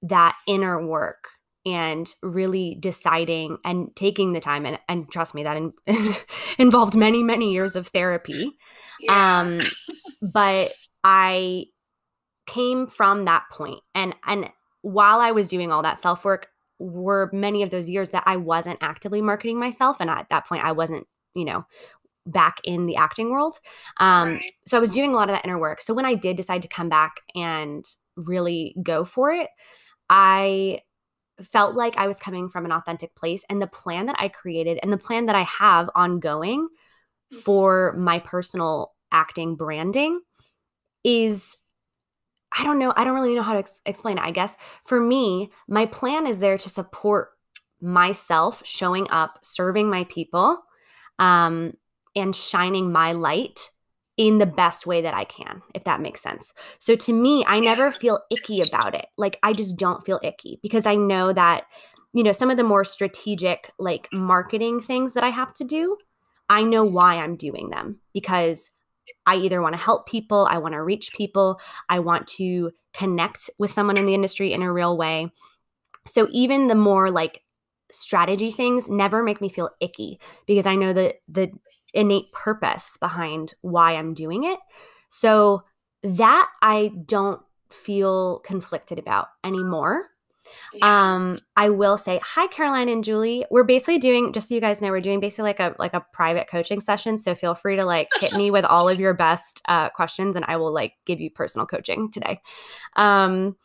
that 0.01 0.35
inner 0.47 0.85
work 0.85 1.29
and 1.65 2.15
really 2.23 2.75
deciding 2.79 3.57
and 3.63 3.95
taking 3.95 4.33
the 4.33 4.39
time 4.39 4.65
and, 4.65 4.79
and 4.89 5.11
trust 5.11 5.35
me 5.35 5.43
that 5.43 5.57
in, 5.57 5.73
involved 6.57 6.95
many 6.95 7.23
many 7.23 7.51
years 7.51 7.75
of 7.75 7.87
therapy 7.87 8.51
yeah. 8.99 9.41
um 9.41 9.61
but 10.21 10.73
i 11.03 11.65
came 12.47 12.87
from 12.87 13.25
that 13.25 13.43
point 13.51 13.79
and 13.93 14.15
and 14.25 14.49
while 14.81 15.19
i 15.19 15.31
was 15.31 15.47
doing 15.47 15.71
all 15.71 15.83
that 15.83 15.99
self 15.99 16.25
work 16.25 16.47
were 16.79 17.29
many 17.31 17.61
of 17.61 17.69
those 17.69 17.89
years 17.89 18.09
that 18.09 18.23
i 18.25 18.35
wasn't 18.35 18.77
actively 18.81 19.21
marketing 19.21 19.59
myself 19.59 19.97
and 19.99 20.09
at 20.09 20.27
that 20.29 20.47
point 20.47 20.63
i 20.63 20.71
wasn't 20.71 21.05
you 21.35 21.45
know 21.45 21.63
back 22.25 22.59
in 22.63 22.85
the 22.85 22.95
acting 22.95 23.31
world 23.31 23.59
um 23.99 24.29
right. 24.29 24.53
so 24.65 24.77
i 24.77 24.79
was 24.79 24.91
doing 24.91 25.11
a 25.11 25.15
lot 25.15 25.29
of 25.29 25.35
that 25.35 25.45
inner 25.45 25.59
work 25.59 25.79
so 25.81 25.93
when 25.93 26.05
i 26.05 26.15
did 26.15 26.37
decide 26.37 26.61
to 26.61 26.67
come 26.67 26.89
back 26.89 27.21
and 27.35 27.85
really 28.15 28.75
go 28.83 29.03
for 29.03 29.31
it 29.31 29.49
i 30.09 30.79
felt 31.45 31.75
like 31.75 31.97
I 31.97 32.07
was 32.07 32.19
coming 32.19 32.49
from 32.49 32.65
an 32.65 32.71
authentic 32.71 33.15
place. 33.15 33.43
And 33.49 33.61
the 33.61 33.67
plan 33.67 34.05
that 34.07 34.15
I 34.19 34.27
created 34.27 34.79
and 34.81 34.91
the 34.91 34.97
plan 34.97 35.25
that 35.25 35.35
I 35.35 35.43
have 35.43 35.89
ongoing 35.95 36.67
for 37.43 37.93
my 37.97 38.19
personal 38.19 38.93
acting 39.11 39.55
branding 39.55 40.21
is 41.03 41.57
I 42.57 42.65
don't 42.65 42.79
know. 42.79 42.93
I 42.95 43.05
don't 43.05 43.15
really 43.15 43.33
know 43.33 43.43
how 43.43 43.53
to 43.53 43.59
ex- 43.59 43.81
explain 43.85 44.17
it. 44.17 44.23
I 44.23 44.31
guess 44.31 44.57
for 44.83 44.99
me, 44.99 45.51
my 45.69 45.85
plan 45.85 46.27
is 46.27 46.39
there 46.39 46.57
to 46.57 46.69
support 46.69 47.29
myself 47.81 48.61
showing 48.65 49.09
up, 49.09 49.39
serving 49.41 49.89
my 49.89 50.03
people, 50.05 50.61
um, 51.17 51.73
and 52.15 52.35
shining 52.35 52.91
my 52.91 53.13
light 53.13 53.71
in 54.17 54.37
the 54.37 54.45
best 54.45 54.85
way 54.85 55.01
that 55.01 55.13
I 55.13 55.23
can, 55.23 55.61
if 55.73 55.83
that 55.85 56.01
makes 56.01 56.21
sense. 56.21 56.53
So 56.79 56.95
to 56.95 57.13
me, 57.13 57.45
I 57.47 57.59
never 57.59 57.91
feel 57.91 58.19
icky 58.29 58.61
about 58.61 58.93
it. 58.93 59.07
Like 59.17 59.39
I 59.41 59.53
just 59.53 59.77
don't 59.77 60.05
feel 60.05 60.19
icky 60.23 60.59
because 60.61 60.85
I 60.85 60.95
know 60.95 61.33
that, 61.33 61.63
you 62.13 62.23
know, 62.23 62.33
some 62.33 62.49
of 62.49 62.57
the 62.57 62.63
more 62.63 62.83
strategic, 62.83 63.71
like 63.79 64.09
marketing 64.11 64.79
things 64.79 65.13
that 65.13 65.23
I 65.23 65.29
have 65.29 65.53
to 65.55 65.63
do, 65.63 65.97
I 66.49 66.63
know 66.63 66.83
why 66.83 67.15
I'm 67.15 67.37
doing 67.37 67.69
them 67.69 67.99
because 68.13 68.69
I 69.25 69.37
either 69.37 69.61
want 69.61 69.73
to 69.73 69.81
help 69.81 70.07
people, 70.07 70.47
I 70.49 70.57
want 70.57 70.73
to 70.73 70.83
reach 70.83 71.13
people, 71.13 71.59
I 71.89 71.99
want 71.99 72.27
to 72.27 72.71
connect 72.93 73.49
with 73.57 73.71
someone 73.71 73.97
in 73.97 74.05
the 74.05 74.13
industry 74.13 74.51
in 74.51 74.61
a 74.61 74.71
real 74.71 74.97
way. 74.97 75.31
So 76.07 76.27
even 76.31 76.67
the 76.67 76.75
more 76.75 77.09
like 77.09 77.43
strategy 77.91 78.51
things 78.51 78.89
never 78.89 79.23
make 79.23 79.41
me 79.41 79.49
feel 79.49 79.69
icky 79.79 80.19
because 80.45 80.65
I 80.65 80.75
know 80.75 80.93
that 80.93 81.15
the 81.27 81.51
innate 81.93 82.31
purpose 82.31 82.97
behind 82.97 83.53
why 83.61 83.95
I'm 83.95 84.13
doing 84.13 84.43
it. 84.43 84.59
So 85.09 85.63
that 86.03 86.49
I 86.61 86.91
don't 87.05 87.41
feel 87.69 88.39
conflicted 88.39 88.99
about 88.99 89.27
anymore. 89.43 90.07
Yeah. 90.73 91.13
Um, 91.15 91.39
I 91.55 91.69
will 91.69 91.97
say 91.97 92.19
hi, 92.23 92.47
Caroline 92.47 92.89
and 92.89 93.03
Julie. 93.03 93.45
We're 93.51 93.63
basically 93.63 93.99
doing, 93.99 94.33
just 94.33 94.49
so 94.49 94.55
you 94.55 94.61
guys 94.61 94.81
know, 94.81 94.89
we're 94.89 95.01
doing 95.01 95.19
basically 95.19 95.43
like 95.43 95.59
a 95.59 95.75
like 95.77 95.93
a 95.93 96.05
private 96.13 96.47
coaching 96.49 96.79
session. 96.79 97.17
So 97.17 97.35
feel 97.35 97.53
free 97.53 97.75
to 97.75 97.85
like 97.85 98.09
hit 98.19 98.33
me 98.33 98.51
with 98.51 98.65
all 98.65 98.89
of 98.89 98.99
your 98.99 99.13
best 99.13 99.61
uh, 99.67 99.89
questions, 99.89 100.35
and 100.35 100.43
I 100.47 100.57
will 100.57 100.73
like 100.73 100.93
give 101.05 101.21
you 101.21 101.29
personal 101.29 101.67
coaching 101.67 102.11
today. 102.11 102.41
Um, 102.95 103.55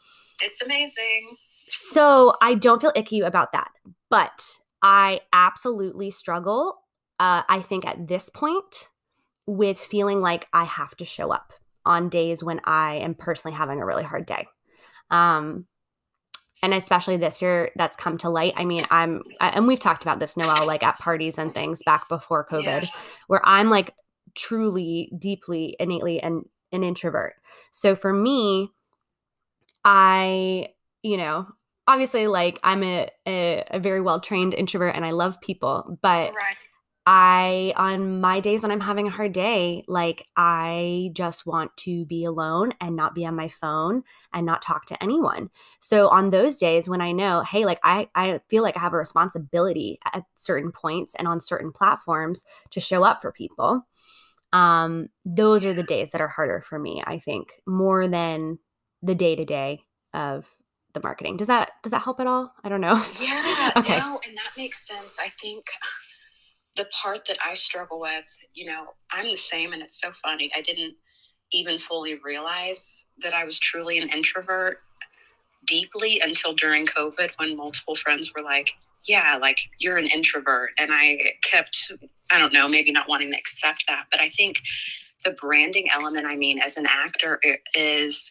it's 0.43 0.61
amazing. 0.63 1.37
So 1.69 2.35
I 2.43 2.55
don't 2.55 2.81
feel 2.81 2.93
icky 2.95 3.21
about 3.21 3.53
that, 3.53 3.71
but 4.11 4.59
I 4.83 5.21
absolutely 5.33 6.11
struggle 6.11 6.79
uh, 7.19 7.43
I 7.49 7.61
think 7.61 7.87
at 7.87 8.09
this 8.09 8.29
point 8.29 8.89
with 9.47 9.79
feeling 9.79 10.21
like 10.21 10.47
I 10.53 10.65
have 10.65 10.97
to 10.97 11.05
show 11.05 11.33
up 11.33 11.53
on 11.85 12.09
days 12.09 12.43
when 12.43 12.61
I 12.65 12.97
am 12.97 13.15
personally 13.15 13.57
having 13.57 13.81
a 13.81 13.87
really 13.87 14.03
hard 14.03 14.27
day. 14.27 14.47
Um, 15.11 15.67
and 16.63 16.75
especially 16.75 17.17
this 17.17 17.41
year 17.41 17.71
that's 17.77 17.97
come 17.97 18.19
to 18.19 18.31
light. 18.31 18.55
I 18.57 18.65
mean, 18.65 18.87
I'm 18.91 19.23
and 19.41 19.67
we've 19.67 19.79
talked 19.79 20.03
about 20.03 20.19
this 20.19 20.37
Noelle 20.37 20.67
like 20.67 20.83
at 20.83 20.99
parties 20.99 21.39
and 21.39 21.53
things 21.53 21.83
back 21.85 22.09
before 22.09 22.47
COVID 22.51 22.89
where 23.29 23.41
I'm 23.45 23.71
like 23.71 23.95
truly 24.35 25.13
deeply 25.19 25.77
innately 25.79 26.21
an 26.21 26.43
an 26.73 26.83
introvert. 26.83 27.35
So 27.71 27.95
for 27.95 28.13
me, 28.13 28.71
I, 29.85 30.71
you 31.03 31.17
know, 31.17 31.47
obviously 31.87 32.27
like 32.27 32.59
I'm 32.65 32.83
a 32.83 33.11
a, 33.27 33.65
a 33.71 33.79
very 33.79 34.01
well 34.01 34.21
trained 34.21 34.55
introvert 34.55 34.97
and 34.97 35.05
I 35.05 35.11
love 35.11 35.41
people, 35.41 35.99
but 36.03 36.35
right. 36.35 36.57
I, 37.09 37.73
on 37.77 38.21
my 38.21 38.41
days 38.41 38.65
when 38.65 38.73
I'm 38.73 38.81
having 38.81 39.07
a 39.07 39.13
hard 39.13 39.33
day, 39.33 39.85
like 39.87 40.27
I 40.37 41.11
just 41.13 41.47
want 41.47 41.77
to 41.79 42.05
be 42.05 42.25
alone 42.25 42.75
and 42.81 42.97
not 42.97 43.15
be 43.15 43.25
on 43.25 43.37
my 43.37 43.47
phone 43.47 44.03
and 44.35 44.45
not 44.45 44.61
talk 44.61 44.87
to 44.87 45.01
anyone. 45.01 45.51
So 45.79 46.09
on 46.09 46.31
those 46.31 46.59
days 46.59 46.89
when 46.89 47.01
I 47.01 47.13
know, 47.13 47.43
hey, 47.43 47.65
like 47.65 47.79
I, 47.85 48.09
I 48.17 48.41
feel 48.49 48.65
like 48.65 48.77
I 48.77 48.81
have 48.81 48.93
a 48.93 48.97
responsibility 48.97 50.01
at 50.13 50.25
certain 50.35 50.73
points 50.73 51.15
and 51.15 51.29
on 51.29 51.39
certain 51.41 51.71
platforms 51.71 52.43
to 52.71 52.81
show 52.81 53.05
up 53.05 53.23
for 53.23 53.31
people. 53.31 53.87
Um, 54.53 55.09
those 55.25 55.65
are 55.65 55.75
the 55.75 55.85
days 55.85 56.11
that 56.11 56.21
are 56.21 56.29
harder 56.29 56.61
for 56.61 56.77
me, 56.77 57.05
I 57.07 57.19
think, 57.19 57.53
more 57.67 58.09
than 58.09 58.59
the 59.01 59.15
day 59.15 59.37
to 59.37 59.45
day 59.45 59.85
of 60.13 60.49
the 60.93 61.01
marketing. 61.05 61.37
Does 61.37 61.47
that 61.47 61.73
does 61.83 61.93
that 61.93 62.03
help 62.03 62.19
at 62.19 62.27
all? 62.27 62.53
I 62.65 62.69
don't 62.69 62.81
know. 62.81 63.01
Yeah. 63.21 63.73
okay. 63.77 63.99
No, 63.99 64.19
and 64.27 64.37
that 64.37 64.51
makes 64.57 64.85
sense. 64.87 65.19
I 65.21 65.31
think 65.41 65.67
the 66.77 66.87
part 67.03 67.27
that 67.27 67.39
I 67.45 67.55
struggle 67.55 68.01
with, 68.01 68.39
you 68.55 68.67
know, 68.67 68.89
I'm 69.11 69.29
the 69.29 69.37
same, 69.37 69.73
and 69.73 69.83
it's 69.83 70.01
so 70.01 70.11
funny. 70.23 70.51
I 70.55 70.61
didn't 70.61 70.95
even 71.53 71.79
fully 71.79 72.19
realize 72.25 73.07
that 73.19 73.35
I 73.35 73.45
was 73.45 73.59
truly 73.59 73.99
an 73.99 74.09
introvert 74.11 74.83
deeply 75.67 76.21
until 76.23 76.55
during 76.55 76.87
COVID 76.87 77.31
when 77.37 77.57
multiple 77.57 77.97
friends 77.97 78.33
were 78.35 78.43
like, 78.43 78.71
yeah, 79.07 79.37
like 79.41 79.59
you're 79.79 79.97
an 79.97 80.07
introvert. 80.09 80.71
And 80.79 80.91
I 80.93 81.33
kept, 81.45 81.93
I 82.31 82.39
don't 82.39 82.53
know, 82.53 82.69
maybe 82.69 82.91
not 82.91 83.09
wanting 83.09 83.31
to 83.31 83.39
accept 83.39 83.85
that. 83.89 84.07
But 84.11 84.21
I 84.21 84.29
think 84.31 84.59
the 85.25 85.31
branding 85.33 85.87
element, 85.93 86.27
I 86.27 86.37
mean, 86.37 86.61
as 86.61 86.77
an 86.77 86.87
actor, 86.89 87.41
is 87.75 88.31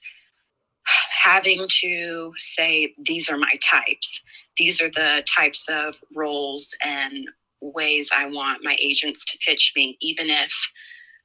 having 1.24 1.68
to 1.82 2.34
say, 2.36 2.94
these 2.98 3.30
are 3.30 3.38
my 3.38 3.54
types. 3.64 4.22
These 4.58 4.82
are 4.82 4.90
the 4.90 5.24
types 5.26 5.68
of 5.70 5.96
roles 6.14 6.76
and 6.84 7.28
ways 7.74 8.10
I 8.16 8.26
want 8.28 8.64
my 8.64 8.76
agents 8.82 9.26
to 9.26 9.38
pitch 9.46 9.74
me, 9.76 9.98
even 10.02 10.30
if, 10.30 10.54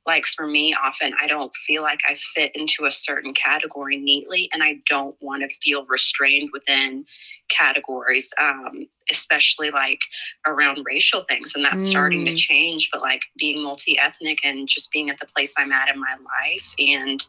like, 0.06 0.24
for 0.26 0.46
me, 0.46 0.74
often 0.74 1.12
I 1.20 1.26
don't 1.26 1.54
feel 1.54 1.82
like 1.82 2.00
I 2.08 2.14
fit 2.34 2.52
into 2.54 2.84
a 2.84 2.90
certain 2.90 3.32
category 3.32 3.98
neatly, 3.98 4.48
and 4.52 4.62
I 4.62 4.80
don't 4.88 5.16
want 5.20 5.42
to 5.42 5.56
feel 5.62 5.84
restrained 5.86 6.50
within 6.52 7.04
categories, 7.50 8.32
um, 8.40 8.86
especially 9.10 9.70
like 9.70 10.00
around 10.46 10.84
racial 10.84 11.24
things. 11.24 11.52
And 11.54 11.64
that's 11.64 11.82
mm. 11.82 11.90
starting 11.90 12.24
to 12.26 12.32
mm. 12.32 12.36
change, 12.36 12.88
but 12.92 13.02
like 13.02 13.22
being 13.38 13.62
multi 13.62 13.98
ethnic 13.98 14.38
and 14.44 14.66
just 14.66 14.90
being 14.90 15.10
at 15.10 15.18
the 15.18 15.26
place 15.26 15.54
I'm 15.58 15.72
at 15.72 15.92
in 15.92 16.00
my 16.00 16.14
life 16.14 16.74
and 16.78 17.24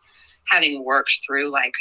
having 0.48 0.86
worked 0.86 1.20
through 1.26 1.50
like 1.50 1.74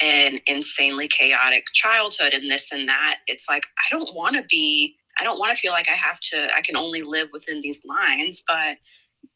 an 0.00 0.40
insanely 0.46 1.08
chaotic 1.08 1.64
childhood 1.72 2.32
and 2.32 2.50
this 2.50 2.72
and 2.72 2.88
that, 2.88 3.18
it's 3.26 3.46
like, 3.48 3.64
I 3.78 3.90
don't 3.90 4.14
want 4.14 4.36
to 4.36 4.44
be 4.48 4.96
I 5.20 5.24
don't 5.24 5.38
want 5.38 5.50
to 5.52 5.60
feel 5.60 5.72
like 5.72 5.88
I 5.88 5.94
have 5.94 6.20
to, 6.20 6.48
I 6.54 6.60
can 6.60 6.76
only 6.76 7.02
live 7.02 7.28
within 7.32 7.60
these 7.60 7.80
lines, 7.84 8.42
but 8.46 8.78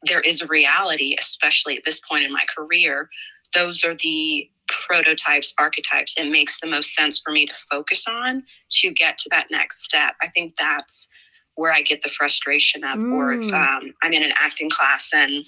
there 0.07 0.21
is 0.21 0.41
a 0.41 0.47
reality, 0.47 1.17
especially 1.19 1.77
at 1.77 1.85
this 1.85 2.01
point 2.01 2.25
in 2.25 2.33
my 2.33 2.45
career. 2.57 3.09
Those 3.55 3.85
are 3.85 3.95
the 3.95 4.49
prototypes, 4.69 5.53
archetypes. 5.59 6.15
It 6.17 6.31
makes 6.31 6.61
the 6.61 6.67
most 6.67 6.95
sense 6.95 7.21
for 7.21 7.33
me 7.33 7.47
to 7.47 7.55
focus 7.71 8.05
on 8.09 8.45
to 8.81 8.91
get 8.91 9.19
to 9.19 9.29
that 9.31 9.49
next 9.51 9.83
step. 9.85 10.15
I 10.23 10.29
think 10.29 10.55
that's 10.57 11.09
where 11.55 11.73
I 11.73 11.83
get 11.83 12.01
the 12.01 12.09
frustration 12.09 12.83
of, 12.83 12.99
mm. 12.99 13.13
or 13.13 13.33
if 13.33 13.53
um, 13.53 13.93
I'm 14.03 14.13
in 14.13 14.23
an 14.23 14.33
acting 14.41 14.71
class 14.71 15.11
and 15.15 15.45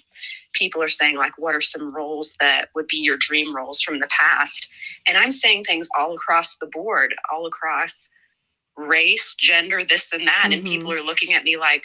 people 0.52 0.82
are 0.82 0.88
saying, 0.88 1.16
like, 1.16 1.38
what 1.38 1.54
are 1.54 1.60
some 1.60 1.88
roles 1.94 2.34
that 2.40 2.68
would 2.74 2.86
be 2.88 2.98
your 2.98 3.16
dream 3.16 3.54
roles 3.54 3.80
from 3.80 4.00
the 4.00 4.08
past? 4.08 4.68
And 5.08 5.16
I'm 5.16 5.30
saying 5.30 5.64
things 5.64 5.88
all 5.98 6.14
across 6.14 6.56
the 6.56 6.66
board, 6.66 7.14
all 7.32 7.46
across 7.46 8.08
race, 8.76 9.34
gender, 9.38 9.84
this 9.84 10.08
and 10.12 10.26
that. 10.26 10.44
Mm-hmm. 10.44 10.52
And 10.52 10.64
people 10.64 10.90
mm-hmm. 10.90 11.02
are 11.02 11.06
looking 11.06 11.34
at 11.34 11.44
me 11.44 11.56
like 11.56 11.84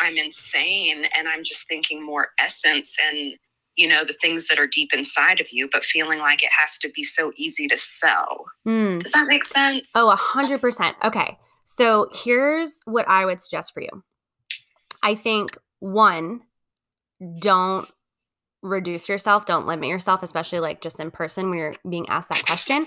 I'm 0.00 0.16
insane. 0.16 1.06
And 1.16 1.28
I'm 1.28 1.42
just 1.42 1.66
thinking 1.68 2.04
more 2.04 2.28
essence 2.38 2.96
and, 3.08 3.34
you 3.76 3.88
know, 3.88 4.04
the 4.04 4.14
things 4.14 4.48
that 4.48 4.58
are 4.58 4.66
deep 4.66 4.92
inside 4.92 5.40
of 5.40 5.48
you, 5.50 5.68
but 5.70 5.84
feeling 5.84 6.18
like 6.18 6.42
it 6.42 6.50
has 6.58 6.78
to 6.78 6.90
be 6.90 7.02
so 7.02 7.32
easy 7.36 7.66
to 7.68 7.76
sell. 7.76 8.44
Mm. 8.66 9.02
Does 9.02 9.12
that 9.12 9.26
make 9.26 9.44
sense? 9.44 9.92
Oh, 9.94 10.10
a 10.10 10.16
hundred 10.16 10.60
percent. 10.60 10.96
Okay. 11.04 11.38
So 11.64 12.08
here's 12.12 12.80
what 12.84 13.08
I 13.08 13.24
would 13.24 13.40
suggest 13.40 13.74
for 13.74 13.80
you. 13.80 14.04
I 15.02 15.14
think 15.14 15.58
one, 15.80 16.42
don't 17.38 17.88
reduce 18.62 19.08
yourself, 19.08 19.46
don't 19.46 19.66
limit 19.66 19.88
yourself, 19.88 20.22
especially 20.22 20.60
like 20.60 20.80
just 20.80 21.00
in 21.00 21.10
person 21.10 21.50
when 21.50 21.58
you're 21.58 21.74
being 21.88 22.08
asked 22.08 22.28
that 22.28 22.44
question 22.46 22.86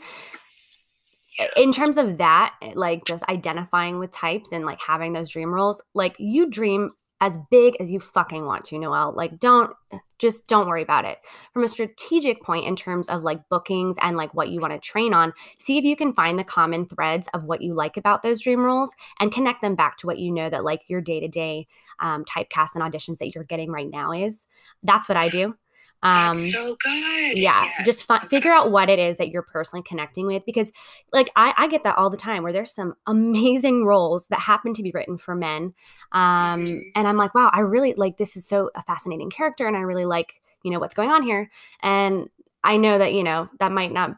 in 1.56 1.71
terms 1.71 1.97
of 1.97 2.17
that, 2.17 2.56
eh, 2.62 2.73
like 2.75 3.06
just 3.06 3.23
identifying 3.30 3.99
with 3.99 4.12
types 4.12 4.52
and 4.52 4.65
like 4.65 4.82
having 4.82 5.13
those 5.13 5.30
dream 5.30 5.54
roles, 5.54 5.82
like 5.93 6.15
you 6.19 6.49
dream 6.49 6.91
as 7.21 7.38
big 7.52 7.75
as 7.82 7.91
you 7.91 7.99
fucking 7.99 8.45
want 8.45 8.63
to, 8.63 8.80
Noelle. 8.80 9.13
Like, 9.13 9.39
don't 9.39 9.71
eh, 9.91 9.99
just 10.19 10.47
don't 10.47 10.67
worry 10.67 10.82
about 10.82 11.06
it. 11.06 11.17
From 11.54 11.63
a 11.63 11.67
strategic 11.67 12.43
point, 12.43 12.65
in 12.65 12.75
terms 12.75 13.08
of 13.10 13.23
like 13.23 13.47
bookings 13.49 13.97
and 14.02 14.17
like 14.17 14.34
what 14.34 14.49
you 14.49 14.60
want 14.60 14.73
to 14.73 14.80
train 14.80 15.13
on, 15.13 15.34
see 15.60 15.78
if 15.78 15.84
you 15.84 15.95
can 15.95 16.13
find 16.13 16.38
the 16.38 16.43
common 16.43 16.86
threads 16.88 17.28
of 17.34 17.45
what 17.45 17.62
you 17.62 17.73
like 17.73 17.97
about 17.97 18.21
those 18.21 18.41
dream 18.41 18.63
roles 18.63 18.93
and 19.19 19.34
connect 19.34 19.62
them 19.62 19.75
back 19.75 19.97
to 19.97 20.08
what 20.08 20.19
you 20.19 20.32
know 20.32 20.49
that 20.49 20.63
like 20.63 20.82
your 20.88 21.02
day 21.02 21.19
to 21.19 21.28
day 21.28 21.67
typecast 22.02 22.75
and 22.75 22.84
auditions 22.84 23.17
that 23.17 23.34
you're 23.34 23.43
getting 23.43 23.71
right 23.71 23.89
now 23.89 24.12
is. 24.12 24.47
That's 24.84 25.08
what 25.08 25.17
I 25.17 25.30
do. 25.30 25.56
Um, 26.01 26.33
That's 26.33 26.53
so 26.53 26.77
good. 26.79 27.38
Yeah, 27.38 27.65
yes. 27.65 27.85
just 27.85 28.05
fi- 28.05 28.17
okay. 28.17 28.27
figure 28.27 28.51
out 28.51 28.71
what 28.71 28.89
it 28.89 28.99
is 28.99 29.17
that 29.17 29.29
you're 29.29 29.41
personally 29.41 29.83
connecting 29.83 30.25
with 30.25 30.45
because, 30.45 30.71
like, 31.12 31.29
I, 31.35 31.53
I 31.57 31.67
get 31.67 31.83
that 31.83 31.97
all 31.97 32.09
the 32.09 32.17
time 32.17 32.43
where 32.43 32.53
there's 32.53 32.73
some 32.73 32.93
amazing 33.05 33.85
roles 33.85 34.27
that 34.27 34.39
happen 34.39 34.73
to 34.75 34.83
be 34.83 34.91
written 34.91 35.17
for 35.17 35.35
men, 35.35 35.73
um, 36.12 36.65
mm-hmm. 36.65 36.77
and 36.95 37.07
I'm 37.07 37.17
like, 37.17 37.35
wow, 37.35 37.49
I 37.53 37.62
really 37.62 37.93
like 37.95 38.17
this 38.17 38.38
is 38.38 38.47
so 38.47 38.71
a 38.75 38.81
fascinating 38.81 39.29
character, 39.29 39.67
and 39.67 39.75
I 39.75 39.81
really 39.81 40.05
like 40.05 40.41
you 40.63 40.71
know 40.71 40.79
what's 40.79 40.95
going 40.95 41.09
on 41.09 41.23
here, 41.23 41.49
and 41.81 42.29
I 42.63 42.77
know 42.77 42.97
that 42.97 43.13
you 43.13 43.23
know 43.23 43.49
that 43.59 43.71
might 43.71 43.91
not 43.91 44.17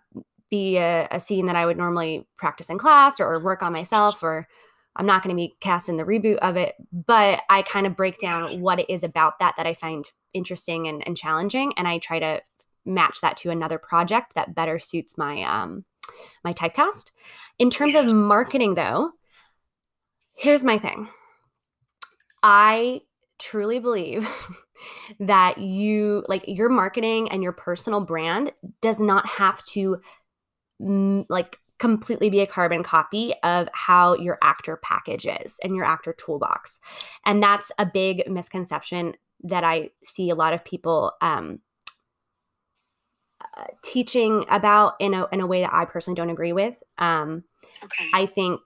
be 0.51 0.77
a, 0.77 1.07
a 1.09 1.19
scene 1.19 1.47
that 1.47 1.55
I 1.55 1.65
would 1.65 1.77
normally 1.77 2.27
practice 2.37 2.69
in 2.69 2.77
class 2.77 3.19
or 3.19 3.39
work 3.39 3.63
on 3.63 3.73
myself 3.73 4.21
or 4.21 4.47
I'm 4.95 5.05
not 5.05 5.23
going 5.23 5.35
to 5.35 5.39
be 5.39 5.55
cast 5.61 5.89
in 5.89 5.97
the 5.97 6.03
reboot 6.03 6.37
of 6.37 6.57
it, 6.57 6.75
but 6.91 7.43
I 7.49 7.61
kind 7.61 7.87
of 7.87 7.95
break 7.95 8.17
down 8.17 8.59
what 8.61 8.79
it 8.79 8.89
is 8.89 9.03
about 9.03 9.39
that 9.39 9.55
that 9.57 9.65
I 9.65 9.73
find 9.73 10.05
interesting 10.33 10.87
and, 10.87 11.05
and 11.05 11.15
challenging, 11.15 11.73
and 11.77 11.87
I 11.87 11.97
try 11.97 12.19
to 12.19 12.41
match 12.85 13.21
that 13.21 13.37
to 13.37 13.51
another 13.51 13.77
project 13.77 14.33
that 14.35 14.55
better 14.55 14.79
suits 14.79 15.17
my 15.17 15.43
um 15.43 15.85
my 16.43 16.53
typecast. 16.53 17.11
In 17.59 17.69
terms 17.69 17.95
of 17.95 18.05
marketing, 18.05 18.75
though, 18.75 19.11
here's 20.35 20.63
my 20.63 20.77
thing. 20.77 21.07
I 22.43 23.01
truly 23.39 23.79
believe 23.79 24.27
that 25.19 25.59
you 25.59 26.23
like 26.27 26.43
your 26.47 26.69
marketing 26.69 27.29
and 27.29 27.43
your 27.43 27.51
personal 27.51 28.01
brand 28.01 28.51
does 28.81 28.99
not 28.99 29.25
have 29.25 29.63
to 29.65 30.01
mm, 30.81 31.25
like 31.29 31.57
completely 31.81 32.29
be 32.29 32.41
a 32.41 32.45
carbon 32.45 32.83
copy 32.83 33.33
of 33.41 33.67
how 33.73 34.13
your 34.13 34.37
actor 34.43 34.77
package 34.83 35.25
is 35.25 35.59
and 35.63 35.75
your 35.75 35.83
actor 35.83 36.13
toolbox. 36.13 36.79
And 37.25 37.41
that's 37.41 37.71
a 37.79 37.87
big 37.87 38.29
misconception 38.29 39.15
that 39.45 39.63
I 39.63 39.89
see 40.03 40.29
a 40.29 40.35
lot 40.35 40.53
of 40.53 40.63
people 40.63 41.13
um, 41.21 41.59
uh, 43.57 43.65
teaching 43.83 44.45
about 44.47 44.93
in 44.99 45.15
a, 45.15 45.27
in 45.31 45.41
a 45.41 45.47
way 45.47 45.61
that 45.61 45.73
I 45.73 45.85
personally 45.85 46.15
don't 46.15 46.29
agree 46.29 46.53
with. 46.53 46.83
Um, 46.99 47.45
okay. 47.83 48.05
I 48.13 48.27
think 48.27 48.59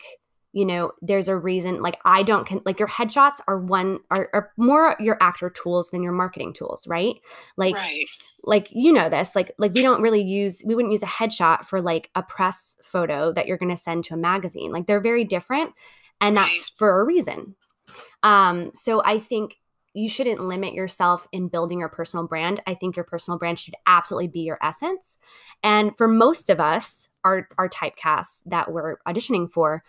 you 0.56 0.66
know 0.66 0.94
there's 1.02 1.28
a 1.28 1.36
reason 1.36 1.82
like 1.82 2.00
i 2.06 2.24
don't 2.24 2.48
con- 2.48 2.62
like 2.66 2.80
your 2.80 2.88
headshots 2.88 3.42
are 3.46 3.60
one 3.60 4.00
are, 4.10 4.30
are 4.34 4.52
more 4.56 4.96
your 5.02 5.18
actor 5.20 5.50
tools 5.50 5.92
than 5.92 6.02
your 6.02 6.14
marketing 6.14 6.54
tools 6.54 6.88
right 6.88 7.16
like 7.58 7.76
right. 7.76 8.06
like 8.44 8.70
you 8.72 8.94
know 8.94 9.10
this 9.10 9.36
like 9.36 9.52
like 9.58 9.74
we 9.74 9.82
don't 9.82 10.02
really 10.02 10.24
use 10.24 10.64
we 10.66 10.74
wouldn't 10.74 10.94
use 10.94 11.04
a 11.04 11.08
headshot 11.08 11.66
for 11.66 11.82
like 11.82 12.10
a 12.16 12.24
press 12.24 12.78
photo 12.82 13.34
that 13.34 13.48
you're 13.48 13.58
going 13.58 13.70
to 13.70 13.76
send 13.76 14.06
to 14.06 14.14
a 14.14 14.18
magazine 14.18 14.72
like 14.72 14.88
they're 14.88 15.02
very 15.02 15.26
different 15.26 15.74
and 16.22 16.38
right. 16.38 16.46
that's 16.46 16.70
for 16.78 17.02
a 17.02 17.04
reason 17.04 17.54
um 18.24 18.72
so 18.74 19.04
i 19.04 19.20
think 19.20 19.58
you 19.94 20.10
shouldn't 20.10 20.42
limit 20.42 20.74
yourself 20.74 21.28
in 21.32 21.48
building 21.48 21.80
your 21.80 21.88
personal 21.88 22.28
brand. 22.28 22.60
I 22.68 22.74
think 22.74 22.98
your 22.98 23.06
personal 23.06 23.38
brand 23.40 23.58
should 23.58 23.76
absolutely 23.88 24.28
be 24.28 24.42
your 24.42 24.60
essence. 24.62 25.16
And 25.64 25.96
for 25.98 26.06
most 26.06 26.50
of 26.50 26.60
us, 26.60 27.08
our 27.24 27.48
our 27.58 27.70
typecasts 27.70 28.44
that 28.46 28.74
we're 28.74 28.98
auditioning 29.08 29.50
for, 29.50 29.86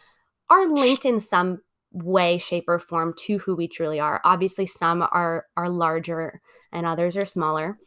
are 0.50 0.66
linked 0.66 1.04
in 1.04 1.20
some 1.20 1.60
way 1.92 2.38
shape 2.38 2.64
or 2.68 2.78
form 2.78 3.14
to 3.16 3.38
who 3.38 3.56
we 3.56 3.68
truly 3.68 3.98
are. 4.00 4.20
Obviously 4.24 4.66
some 4.66 5.02
are 5.02 5.46
are 5.56 5.68
larger 5.68 6.40
and 6.72 6.86
others 6.86 7.16
are 7.16 7.24
smaller. 7.24 7.78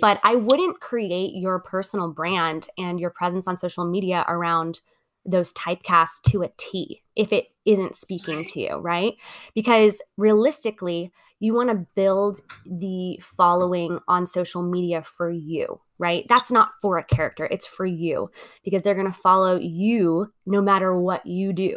But 0.00 0.20
i 0.24 0.34
wouldn't 0.34 0.80
create 0.80 1.32
your 1.34 1.60
personal 1.60 2.08
brand 2.08 2.68
and 2.78 2.98
your 2.98 3.10
presence 3.10 3.46
on 3.46 3.58
social 3.58 3.84
media 3.84 4.24
around 4.26 4.80
those 5.26 5.52
typecasts 5.52 6.20
to 6.30 6.42
a 6.42 6.50
T 6.56 7.02
if 7.14 7.32
it 7.32 7.48
isn't 7.66 7.94
speaking 7.94 8.44
to 8.46 8.60
you, 8.60 8.76
right? 8.76 9.14
Because 9.54 10.00
realistically, 10.16 11.12
you 11.40 11.54
want 11.54 11.70
to 11.70 11.86
build 11.94 12.40
the 12.66 13.18
following 13.20 13.98
on 14.06 14.26
social 14.26 14.62
media 14.62 15.02
for 15.02 15.30
you, 15.30 15.80
right? 15.98 16.26
That's 16.28 16.52
not 16.52 16.70
for 16.80 16.98
a 16.98 17.04
character, 17.04 17.46
it's 17.46 17.66
for 17.66 17.86
you 17.86 18.30
because 18.62 18.82
they're 18.82 18.94
going 18.94 19.10
to 19.10 19.18
follow 19.18 19.56
you 19.56 20.32
no 20.46 20.60
matter 20.62 20.98
what 20.98 21.26
you 21.26 21.52
do. 21.52 21.76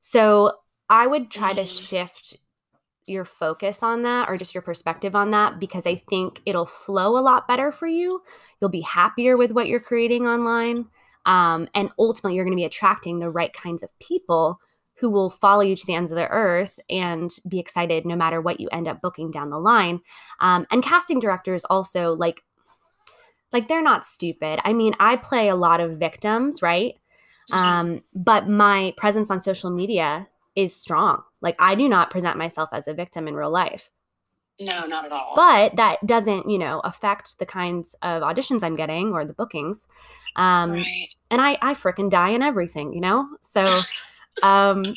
So 0.00 0.54
I 0.88 1.06
would 1.06 1.30
try 1.30 1.52
to 1.52 1.66
shift 1.66 2.36
your 3.06 3.24
focus 3.24 3.82
on 3.82 4.02
that 4.02 4.28
or 4.28 4.36
just 4.36 4.54
your 4.54 4.62
perspective 4.62 5.14
on 5.14 5.30
that 5.30 5.60
because 5.60 5.86
I 5.86 5.96
think 5.96 6.40
it'll 6.46 6.66
flow 6.66 7.18
a 7.18 7.20
lot 7.20 7.46
better 7.46 7.70
for 7.70 7.86
you. 7.86 8.22
You'll 8.60 8.70
be 8.70 8.80
happier 8.80 9.36
with 9.36 9.52
what 9.52 9.68
you're 9.68 9.80
creating 9.80 10.26
online. 10.26 10.86
Um, 11.26 11.68
and 11.74 11.90
ultimately, 11.98 12.34
you're 12.36 12.44
going 12.44 12.56
to 12.56 12.60
be 12.60 12.64
attracting 12.64 13.18
the 13.18 13.30
right 13.30 13.52
kinds 13.52 13.82
of 13.82 13.90
people 13.98 14.58
who 15.00 15.10
will 15.10 15.30
follow 15.30 15.62
you 15.62 15.74
to 15.74 15.86
the 15.86 15.94
ends 15.94 16.10
of 16.10 16.16
the 16.16 16.28
earth 16.28 16.78
and 16.90 17.34
be 17.48 17.58
excited 17.58 18.04
no 18.04 18.14
matter 18.14 18.40
what 18.40 18.60
you 18.60 18.68
end 18.70 18.86
up 18.86 19.00
booking 19.00 19.30
down 19.30 19.50
the 19.50 19.58
line. 19.58 20.00
Um, 20.40 20.66
and 20.70 20.82
casting 20.82 21.18
directors 21.18 21.64
also 21.64 22.14
like, 22.14 22.42
like 23.52 23.66
they're 23.66 23.82
not 23.82 24.04
stupid. 24.04 24.60
I 24.64 24.72
mean, 24.74 24.94
I 25.00 25.16
play 25.16 25.48
a 25.48 25.56
lot 25.56 25.80
of 25.80 25.98
victims, 25.98 26.62
right? 26.62 26.94
Um, 27.52 28.02
but 28.14 28.48
my 28.48 28.94
presence 28.96 29.30
on 29.30 29.40
social 29.40 29.70
media 29.70 30.28
is 30.54 30.76
strong. 30.76 31.22
Like 31.40 31.56
I 31.58 31.74
do 31.74 31.88
not 31.88 32.10
present 32.10 32.36
myself 32.36 32.68
as 32.72 32.86
a 32.86 32.94
victim 32.94 33.26
in 33.26 33.34
real 33.34 33.50
life. 33.50 33.90
No, 34.60 34.84
not 34.84 35.06
at 35.06 35.12
all. 35.12 35.32
But 35.34 35.76
that 35.76 36.06
doesn't, 36.06 36.48
you 36.48 36.58
know, 36.58 36.80
affect 36.84 37.38
the 37.38 37.46
kinds 37.46 37.94
of 38.02 38.22
auditions 38.22 38.62
I'm 38.62 38.76
getting 38.76 39.12
or 39.12 39.24
the 39.24 39.32
bookings. 39.32 39.88
Um, 40.36 40.72
right. 40.72 41.08
And 41.30 41.40
I, 41.40 41.56
I 41.62 41.72
freaking 41.72 42.10
die 42.10 42.30
in 42.30 42.42
everything, 42.42 42.92
you 42.92 43.00
know? 43.00 43.26
So, 43.40 43.64
um, 44.42 44.94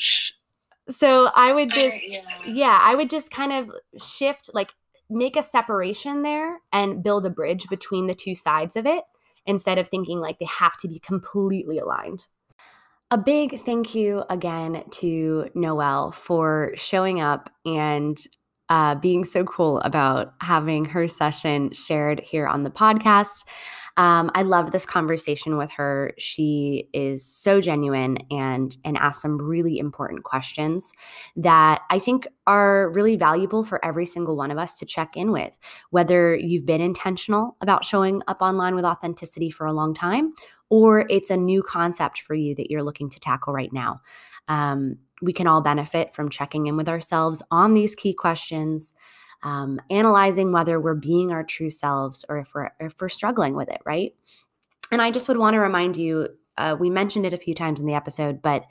so 0.90 1.30
I 1.36 1.54
would 1.54 1.72
just, 1.72 1.98
yeah. 2.08 2.20
yeah, 2.46 2.80
I 2.82 2.96
would 2.96 3.10
just 3.10 3.32
kind 3.32 3.54
of 3.54 3.72
shift, 4.02 4.50
like 4.54 4.74
make 5.10 5.36
a 5.36 5.44
separation 5.44 6.24
there 6.24 6.60
and 6.72 7.04
build 7.04 7.26
a 7.26 7.30
bridge 7.30 7.68
between 7.70 8.08
the 8.08 8.16
two 8.16 8.36
sides 8.36 8.76
of 8.76 8.86
it 8.86 9.04
instead 9.46 9.78
of 9.78 9.88
thinking 9.88 10.20
like 10.20 10.40
they 10.40 10.46
have 10.46 10.78
to 10.78 10.88
be 10.88 11.00
completely 11.00 11.78
aligned. 11.78 12.28
A 13.12 13.18
big 13.18 13.60
thank 13.62 13.94
you 13.94 14.24
again 14.30 14.84
to 14.92 15.50
Noelle 15.54 16.12
for 16.12 16.72
showing 16.76 17.22
up 17.22 17.52
and 17.66 18.18
uh, 18.70 18.96
being 18.96 19.24
so 19.24 19.44
cool 19.44 19.80
about 19.82 20.34
having 20.42 20.86
her 20.86 21.08
session 21.08 21.72
shared 21.74 22.22
here 22.22 22.48
on 22.48 22.64
the 22.64 22.72
podcast. 22.72 23.44
Um, 23.96 24.32
I 24.34 24.42
loved 24.42 24.72
this 24.72 24.86
conversation 24.88 25.56
with 25.56 25.72
her. 25.72 26.14
She 26.18 26.90
is 26.94 27.24
so 27.24 27.62
genuine 27.62 28.18
and 28.32 28.76
and 28.84 28.98
asks 28.98 29.22
some 29.22 29.38
really 29.38 29.78
important 29.78 30.24
questions 30.24 30.92
that 31.36 31.82
I 31.92 32.00
think 32.00 32.28
are 32.48 32.90
really 32.92 33.16
valuable 33.16 33.64
for 33.64 33.84
every 33.86 34.06
single 34.06 34.36
one 34.36 34.50
of 34.50 34.58
us 34.58 34.80
to 34.80 34.86
check 34.86 35.16
in 35.16 35.32
with. 35.32 35.58
Whether 35.92 36.36
you've 36.36 36.66
been 36.66 36.82
intentional 36.82 37.56
about 37.62 37.86
showing 37.86 38.24
up 38.28 38.42
online 38.42 38.76
with 38.76 38.86
authenticity 38.86 39.52
for 39.52 39.68
a 39.68 39.74
long 39.74 39.94
time, 39.94 40.34
or 40.70 41.06
it's 41.10 41.30
a 41.30 41.38
new 41.38 41.62
concept 41.62 42.22
for 42.22 42.34
you 42.34 42.56
that 42.56 42.72
you're 42.72 42.84
looking 42.84 43.10
to 43.12 43.20
tackle 43.20 43.54
right 43.54 43.72
now. 43.72 44.02
Um, 44.48 44.98
we 45.22 45.34
can 45.34 45.48
all 45.48 45.62
benefit 45.62 46.14
from 46.14 46.30
checking 46.30 46.66
in 46.66 46.76
with 46.76 46.90
ourselves 46.90 47.44
on 47.52 47.74
these 47.74 47.96
key 47.96 48.14
questions 48.14 48.94
um, 49.44 49.80
analyzing 49.90 50.52
whether 50.52 50.80
we're 50.80 50.96
being 50.96 51.32
our 51.32 51.44
true 51.44 51.70
selves 51.70 52.26
or 52.28 52.40
if 52.40 52.54
we're 52.56 52.70
if 52.80 52.96
we're 53.00 53.10
struggling 53.10 53.56
with 53.56 53.70
it, 53.70 53.82
right? 53.86 54.16
And 54.92 55.02
I 55.02 55.12
just 55.12 55.28
would 55.28 55.38
want 55.38 55.54
to 55.56 55.60
remind 55.60 55.98
you, 55.98 56.30
uh, 56.58 56.76
we 56.80 56.90
mentioned 56.90 57.26
it 57.26 57.34
a 57.34 57.38
few 57.38 57.54
times 57.54 57.82
in 57.82 57.88
the 57.88 57.94
episode, 57.94 58.42
but 58.42 58.66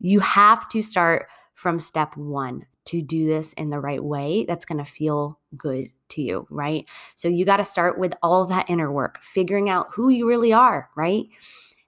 you 0.00 0.20
have 0.20 0.68
to 0.70 0.82
start 0.82 1.28
from 1.54 1.78
step 1.78 2.16
one 2.16 2.66
to 2.86 3.02
do 3.02 3.26
this 3.26 3.52
in 3.54 3.70
the 3.70 3.80
right 3.80 4.02
way. 4.02 4.44
That's 4.46 4.64
going 4.64 4.78
to 4.78 4.90
feel 4.90 5.38
good 5.56 5.90
to 6.10 6.22
you, 6.22 6.46
right? 6.50 6.88
So 7.14 7.28
you 7.28 7.44
got 7.44 7.58
to 7.58 7.64
start 7.64 7.98
with 7.98 8.14
all 8.22 8.46
that 8.46 8.70
inner 8.70 8.90
work, 8.90 9.22
figuring 9.22 9.68
out 9.68 9.88
who 9.92 10.08
you 10.08 10.26
really 10.26 10.52
are, 10.52 10.88
right? 10.96 11.26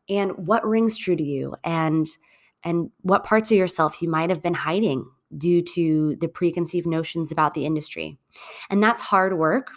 And 0.08 0.32
what 0.46 0.66
rings 0.66 0.98
true 0.98 1.16
to 1.16 1.22
you 1.22 1.54
and 1.64 2.06
and 2.62 2.90
what 3.00 3.24
parts 3.24 3.50
of 3.50 3.56
yourself 3.56 4.02
you 4.02 4.10
might 4.10 4.28
have 4.28 4.42
been 4.42 4.54
hiding 4.54 5.06
due 5.36 5.62
to 5.62 6.16
the 6.16 6.28
preconceived 6.28 6.86
notions 6.86 7.30
about 7.30 7.54
the 7.54 7.66
industry. 7.66 8.18
And 8.68 8.82
that's 8.82 9.00
hard 9.00 9.38
work 9.38 9.72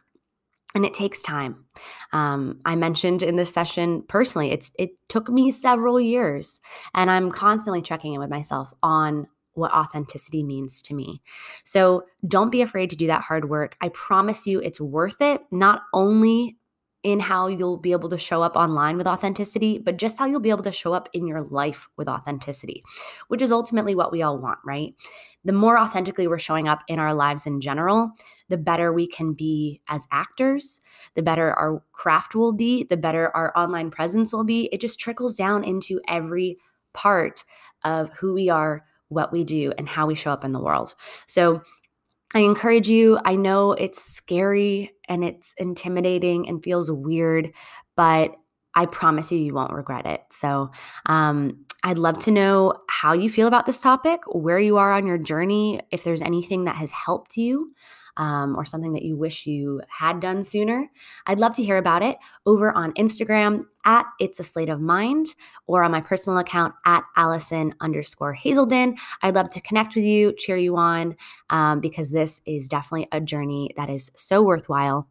and 0.76 0.86
it 0.86 0.94
takes 0.94 1.22
time. 1.22 1.66
Um, 2.12 2.60
I 2.66 2.76
mentioned 2.76 3.24
in 3.24 3.36
this 3.36 3.54
session 3.54 4.04
personally, 4.08 4.52
it's 4.52 4.72
it 4.78 4.92
took 5.08 5.30
me 5.30 5.52
several 5.52 6.00
years, 6.00 6.62
and 6.94 7.12
I'm 7.12 7.32
constantly 7.32 7.82
checking 7.82 8.14
in 8.14 8.20
with 8.20 8.30
myself 8.30 8.74
on 8.82 9.28
what 9.54 9.72
authenticity 9.72 10.44
means 10.44 10.82
to 10.82 10.96
me. 10.96 11.22
So 11.64 12.06
don't 12.28 12.52
be 12.52 12.64
afraid 12.64 12.90
to 12.90 12.96
do 12.96 13.08
that 13.08 13.22
hard 13.22 13.50
work. 13.50 13.76
I 13.82 13.90
promise 13.90 14.48
you, 14.48 14.60
it's 14.60 14.82
worth 14.82 15.22
it. 15.22 15.42
Not 15.52 15.84
only 15.94 16.58
in 17.04 17.20
how 17.20 17.48
you'll 17.48 17.78
be 17.78 17.92
able 17.92 18.10
to 18.10 18.18
show 18.18 18.42
up 18.42 18.56
online 18.56 18.98
with 18.98 19.08
authenticity, 19.08 19.78
but 19.78 19.98
just 19.98 20.18
how 20.18 20.26
you'll 20.26 20.40
be 20.40 20.50
able 20.50 20.64
to 20.64 20.72
show 20.72 20.94
up 20.94 21.10
in 21.12 21.28
your 21.28 21.44
life 21.44 21.88
with 21.98 22.08
authenticity, 22.08 22.84
which 23.28 23.42
is 23.42 23.52
ultimately 23.52 23.94
what 23.94 24.12
we 24.12 24.22
all 24.22 24.40
want, 24.40 24.60
right? 24.66 24.96
The 25.44 25.52
more 25.52 25.78
authentically 25.78 26.28
we're 26.28 26.40
showing 26.40 26.70
up 26.70 26.82
in 26.88 27.00
our 27.00 27.14
lives 27.14 27.46
in 27.46 27.60
general, 27.60 28.12
the 28.48 28.58
better 28.58 28.94
we 28.94 29.06
can 29.06 29.34
be 29.34 29.82
as 29.90 30.08
actors, 30.12 30.80
the 31.16 31.22
better 31.22 31.54
our 31.54 31.84
craft 31.92 32.36
will 32.36 32.54
be, 32.54 32.86
the 32.86 32.98
better 32.98 33.36
our 33.36 33.52
online 33.58 33.92
presence 33.92 34.34
will 34.34 34.46
be. 34.46 34.70
It 34.72 34.80
just 34.80 35.00
trickles 35.00 35.36
down 35.36 35.66
into 35.66 36.00
every 36.08 36.58
part 36.94 37.44
of 37.84 38.14
who 38.14 38.34
we 38.34 38.48
are, 38.48 38.86
what 39.10 39.34
we 39.34 39.44
do, 39.44 39.74
and 39.78 39.90
how 39.90 40.08
we 40.08 40.16
show 40.16 40.32
up 40.32 40.46
in 40.46 40.54
the 40.54 40.62
world. 40.62 40.96
So, 41.28 41.62
I 42.36 42.40
encourage 42.40 42.90
you. 42.90 43.20
I 43.26 43.36
know 43.36 43.74
it's 43.74 44.02
scary 44.02 44.93
and 45.08 45.24
it's 45.24 45.54
intimidating 45.58 46.48
and 46.48 46.64
feels 46.64 46.92
weird, 46.92 47.54
but 47.96 48.36
I 48.76 48.86
promise 48.88 49.32
you, 49.32 49.38
you 49.38 49.54
won't 49.54 49.74
regret 49.74 50.06
it. 50.06 50.22
So, 50.32 50.72
um, 51.06 51.66
I'd 51.84 51.98
love 51.98 52.18
to 52.20 52.32
know 52.32 52.76
how 52.90 53.14
you 53.14 53.30
feel 53.30 53.48
about 53.48 53.66
this 53.66 53.82
topic, 53.82 54.22
where 54.28 54.60
you 54.60 54.78
are 54.78 54.94
on 54.94 55.06
your 55.06 55.18
journey, 55.18 55.82
if 55.92 56.04
there's 56.04 56.22
anything 56.22 56.64
that 56.64 56.78
has 56.78 56.92
helped 56.92 57.36
you 57.36 57.74
um, 58.18 58.56
or 58.56 58.66
something 58.66 58.94
that 58.94 59.04
you 59.04 59.16
wish 59.16 59.46
you 59.46 59.82
had 59.90 60.20
done 60.20 60.44
sooner. 60.44 60.90
I'd 61.26 61.40
love 61.40 61.54
to 61.54 61.64
hear 61.64 61.78
about 61.78 62.04
it 62.04 62.18
over 62.46 62.72
on 62.72 62.94
Instagram 62.94 63.66
at 63.86 64.06
It's 64.20 64.40
a 64.40 64.44
Slate 64.44 64.70
of 64.70 64.80
Mind 64.80 65.28
or 65.68 65.84
on 65.84 65.92
my 65.92 66.02
personal 66.02 66.40
account 66.40 66.74
at 66.86 67.04
Allison 67.16 67.74
underscore 67.82 68.34
Hazelden. 68.34 68.96
I'd 69.22 69.36
love 69.36 69.50
to 69.52 69.62
connect 69.62 69.96
with 69.96 70.06
you, 70.06 70.34
cheer 70.38 70.58
you 70.58 70.78
on, 70.78 71.16
um, 71.50 71.80
because 71.80 72.12
this 72.12 72.42
is 72.46 72.68
definitely 72.68 73.08
a 73.12 73.20
journey 73.20 73.72
that 73.78 73.90
is 73.90 74.12
so 74.16 74.44
worthwhile. 74.44 75.08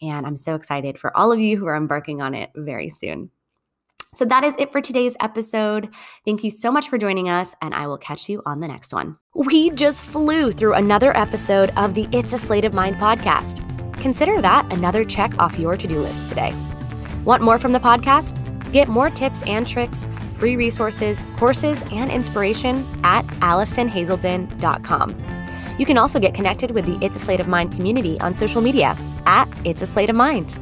And 0.00 0.26
I'm 0.26 0.36
so 0.36 0.54
excited 0.54 0.98
for 0.98 1.16
all 1.16 1.32
of 1.32 1.40
you 1.40 1.58
who 1.58 1.66
are 1.66 1.76
embarking 1.76 2.22
on 2.22 2.34
it 2.34 2.50
very 2.54 2.88
soon. 2.88 3.30
So 4.14 4.24
that 4.24 4.42
is 4.42 4.54
it 4.58 4.72
for 4.72 4.80
today's 4.80 5.16
episode. 5.20 5.88
Thank 6.24 6.42
you 6.42 6.50
so 6.50 6.72
much 6.72 6.88
for 6.88 6.96
joining 6.96 7.28
us, 7.28 7.54
and 7.60 7.74
I 7.74 7.86
will 7.86 7.98
catch 7.98 8.28
you 8.28 8.42
on 8.46 8.60
the 8.60 8.68
next 8.68 8.92
one. 8.92 9.16
We 9.34 9.70
just 9.70 10.02
flew 10.02 10.50
through 10.50 10.74
another 10.74 11.16
episode 11.16 11.70
of 11.76 11.94
the 11.94 12.08
It's 12.12 12.32
a 12.32 12.38
Slate 12.38 12.64
of 12.64 12.72
Mind 12.72 12.96
podcast. 12.96 13.62
Consider 14.00 14.40
that 14.40 14.72
another 14.72 15.04
check 15.04 15.38
off 15.38 15.58
your 15.58 15.76
to 15.76 15.86
do 15.86 16.00
list 16.00 16.28
today. 16.28 16.54
Want 17.24 17.42
more 17.42 17.58
from 17.58 17.72
the 17.72 17.80
podcast? 17.80 18.34
Get 18.72 18.88
more 18.88 19.10
tips 19.10 19.42
and 19.42 19.66
tricks, 19.68 20.08
free 20.38 20.56
resources, 20.56 21.24
courses, 21.36 21.82
and 21.92 22.10
inspiration 22.10 22.86
at 23.04 23.26
AllisonHazelden.com. 23.26 25.22
You 25.78 25.86
can 25.86 25.98
also 25.98 26.18
get 26.18 26.34
connected 26.34 26.70
with 26.72 26.86
the 26.86 26.98
It's 27.04 27.16
a 27.16 27.20
Slate 27.20 27.40
of 27.40 27.48
Mind 27.48 27.72
community 27.72 28.18
on 28.20 28.34
social 28.34 28.62
media 28.62 28.96
at 29.26 29.48
It's 29.64 29.82
a 29.82 29.86
Slate 29.86 30.10
of 30.10 30.16
Mind. 30.16 30.58